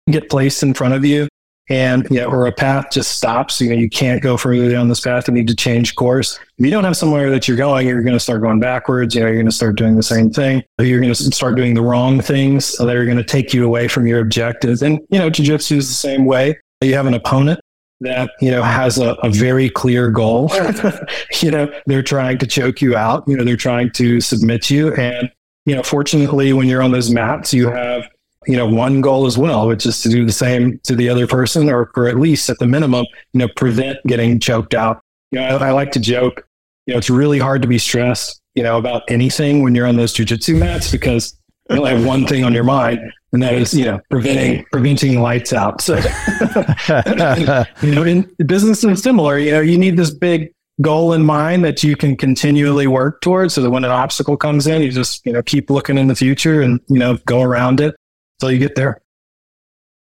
[0.09, 1.28] get placed in front of you,
[1.72, 3.62] and you know, or a path just stops.
[3.62, 5.28] You know, you can't go further down this path.
[5.30, 6.38] You need to change course.
[6.58, 9.16] If you don't have somewhere that you're going, you're going to start going backwards.
[9.16, 10.64] You know, you're going to start doing the same thing.
[10.80, 13.88] You're going to start doing the wrong things that are going to take you away
[13.88, 14.82] from your objectives.
[14.82, 16.60] And you know, jujitsu is the same way.
[16.82, 17.62] You have an opponent
[18.02, 20.52] that you know has a, a very clear goal.
[21.42, 23.24] you know, they're trying to choke you out.
[23.28, 24.94] You know, they're trying to submit you.
[24.96, 25.32] And
[25.66, 28.10] you know, fortunately, when you're on those mats, you have
[28.48, 31.28] you know, one goal as well, which is to do the same to the other
[31.28, 35.02] person, or, or at least at the minimum, you know, prevent getting choked out.
[35.32, 36.48] You know, I, I like to joke,
[36.88, 39.96] you know, it's really hard to be stressed, you know, about anything when you're on
[39.96, 41.38] those jujitsu mats because
[41.70, 43.00] you only have one thing on your mind,
[43.32, 45.80] and that is, you know, preventing preventing lights out.
[45.80, 45.96] So,
[47.82, 49.38] you know, in business is similar.
[49.38, 53.54] You know, you need this big goal in mind that you can continually work towards,
[53.54, 56.16] so that when an obstacle comes in, you just you know keep looking in the
[56.16, 57.96] future and you know go around it
[58.42, 59.02] until you get there.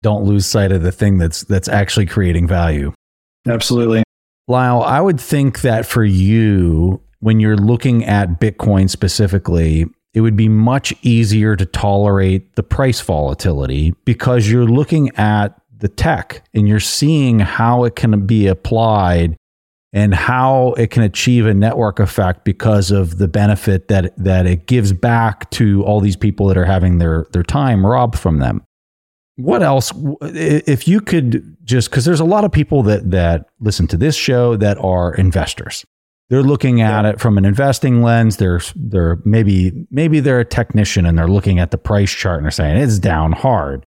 [0.01, 2.93] Don't lose sight of the thing that's that's actually creating value.
[3.47, 4.03] Absolutely.
[4.47, 10.37] Lyle, I would think that for you, when you're looking at Bitcoin specifically, it would
[10.37, 16.67] be much easier to tolerate the price volatility because you're looking at the tech and
[16.67, 19.35] you're seeing how it can be applied
[19.91, 24.67] and how it can achieve a network effect because of the benefit that that it
[24.67, 28.63] gives back to all these people that are having their their time robbed from them.
[29.35, 33.87] What else if you could just cuz there's a lot of people that that listen
[33.87, 35.85] to this show that are investors.
[36.29, 37.11] They're looking at yeah.
[37.11, 38.37] it from an investing lens.
[38.37, 42.45] They're they're maybe maybe they're a technician and they're looking at the price chart and
[42.45, 43.85] they're saying it's down hard.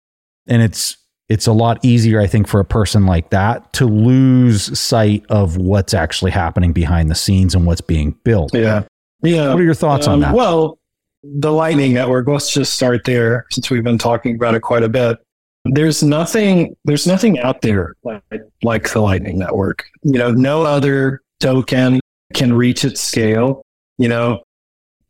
[0.46, 0.98] And it's
[1.28, 5.56] it's a lot easier, I think, for a person like that to lose sight of
[5.56, 8.54] what's actually happening behind the scenes and what's being built.
[8.54, 8.84] Yeah.
[9.22, 9.48] Yeah.
[9.48, 10.34] What are your thoughts um, on that?
[10.34, 10.78] Well,
[11.22, 14.88] the Lightning Network, let's just start there since we've been talking about it quite a
[14.88, 15.18] bit.
[15.64, 18.22] There's nothing, there's nothing out there like,
[18.62, 19.84] like the Lightning Network.
[20.02, 21.98] You know, no other token
[22.34, 23.62] can reach its scale.
[23.98, 24.42] You know,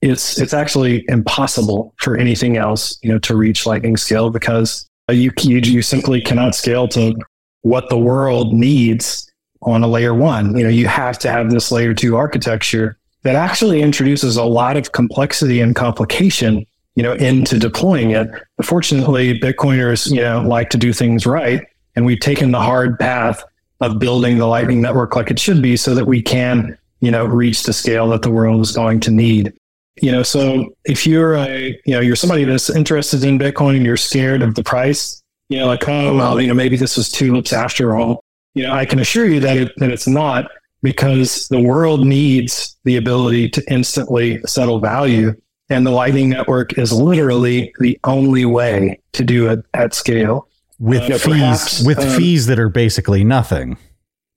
[0.01, 5.13] it's it's actually impossible for anything else, you know, to reach lightning scale because Uh,
[5.13, 7.15] you, you, you simply cannot scale to
[7.63, 9.31] what the world needs
[9.63, 10.57] on a layer one.
[10.57, 14.77] You know, you have to have this layer two architecture that actually introduces a lot
[14.77, 18.29] of complexity and complication, you know, into deploying it.
[18.63, 21.67] Fortunately, Bitcoiners, you know, like to do things right.
[21.97, 23.43] And we've taken the hard path
[23.81, 27.25] of building the Lightning Network like it should be so that we can, you know,
[27.25, 29.53] reach the scale that the world is going to need
[30.01, 33.85] you know so if you're a you know you're somebody that's interested in bitcoin and
[33.85, 37.11] you're scared of the price you know like oh well you know maybe this was
[37.11, 38.23] tulips after all
[38.55, 40.51] you know i can assure you that it, that it's not
[40.83, 45.35] because the world needs the ability to instantly settle value
[45.69, 50.49] and the lightning network is literally the only way to do it at scale.
[50.79, 53.79] With uh, fees perhaps, with um, fees that are basically nothing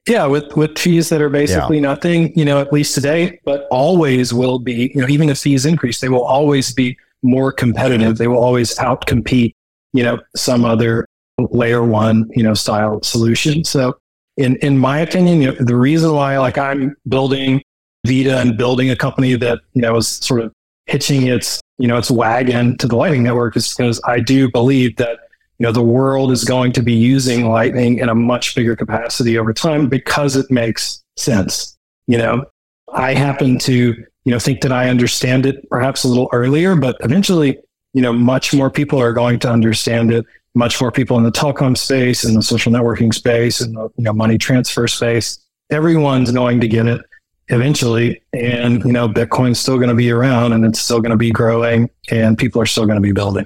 [0.09, 1.83] yeah, with with fees that are basically yeah.
[1.83, 5.65] nothing, you know, at least today, but always will be, you know, even if fees
[5.65, 8.17] increase, they will always be more competitive.
[8.17, 9.53] They will always outcompete,
[9.93, 11.05] you know, some other
[11.51, 13.63] layer one, you know, style solution.
[13.63, 13.97] So
[14.37, 17.61] in, in my opinion, you know, the reason why like I'm building
[18.05, 20.53] Vida and building a company that, you know, is sort of
[20.85, 24.95] hitching its, you know, its wagon to the Lightning Network is because I do believe
[24.97, 25.19] that,
[25.59, 29.37] you know, the world is going to be using Lightning in a much bigger capacity
[29.37, 31.77] over time because it makes sense.
[32.07, 32.45] You know,
[32.93, 36.95] I happen to, you know, think that I understand it perhaps a little earlier, but
[37.01, 37.57] eventually,
[37.93, 40.25] you know, much more people are going to understand it.
[40.55, 44.03] Much more people in the telecom space, in the social networking space, and the you
[44.03, 45.39] know money transfer space.
[45.69, 47.01] Everyone's going to get it
[47.49, 48.21] eventually.
[48.33, 51.31] And, you know, Bitcoin's still going to be around and it's still going to be
[51.31, 53.45] growing and people are still going to be building.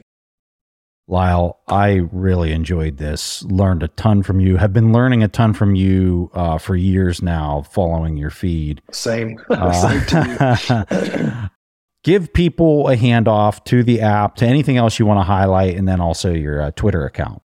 [1.08, 3.44] Lyle, I really enjoyed this.
[3.44, 4.58] Learned a ton from you.
[4.58, 8.82] Have been learning a ton from you uh, for years now, following your feed.
[8.92, 9.40] Same.
[9.50, 11.50] Uh, Same
[12.04, 15.88] give people a handoff to the app, to anything else you want to highlight, and
[15.88, 17.42] then also your uh, Twitter account.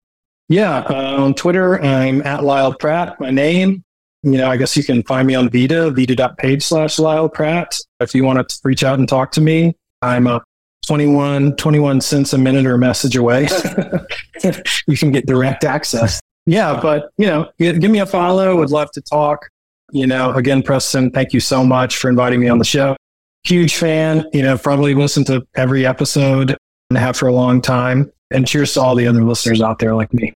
[0.49, 3.85] Yeah, uh, on Twitter, I'm at Lyle Pratt, my name
[4.27, 7.79] you know, I guess you can find me on Vida, vida.page slash Lyle Pratt.
[8.01, 10.43] If you want to reach out and talk to me, I'm a
[10.87, 13.49] 21, 21 cents a minute or a message away.
[14.87, 16.21] you can get direct access.
[16.47, 18.57] Yeah, but, you know, give me a follow.
[18.57, 19.49] Would love to talk.
[19.93, 22.97] You know, again, Preston, thank you so much for inviting me on the show.
[23.45, 26.57] Huge fan, you know, probably listened to every episode
[26.91, 28.13] and have for a long time.
[28.33, 30.33] And cheers to all the other listeners out there like me.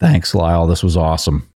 [0.00, 0.66] Thanks, Lyle.
[0.66, 1.48] This was awesome.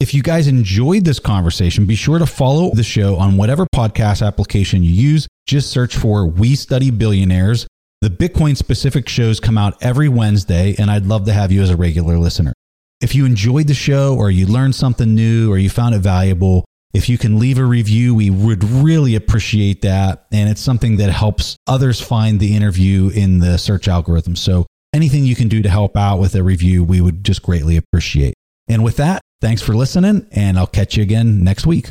[0.00, 4.24] If you guys enjoyed this conversation, be sure to follow the show on whatever podcast
[4.24, 5.26] application you use.
[5.46, 7.66] Just search for We Study Billionaires.
[8.04, 11.70] The Bitcoin specific shows come out every Wednesday, and I'd love to have you as
[11.70, 12.52] a regular listener.
[13.00, 16.66] If you enjoyed the show, or you learned something new, or you found it valuable,
[16.92, 20.26] if you can leave a review, we would really appreciate that.
[20.30, 24.36] And it's something that helps others find the interview in the search algorithm.
[24.36, 27.78] So anything you can do to help out with a review, we would just greatly
[27.78, 28.34] appreciate.
[28.68, 31.90] And with that, Thanks for listening, and I'll catch you again next week.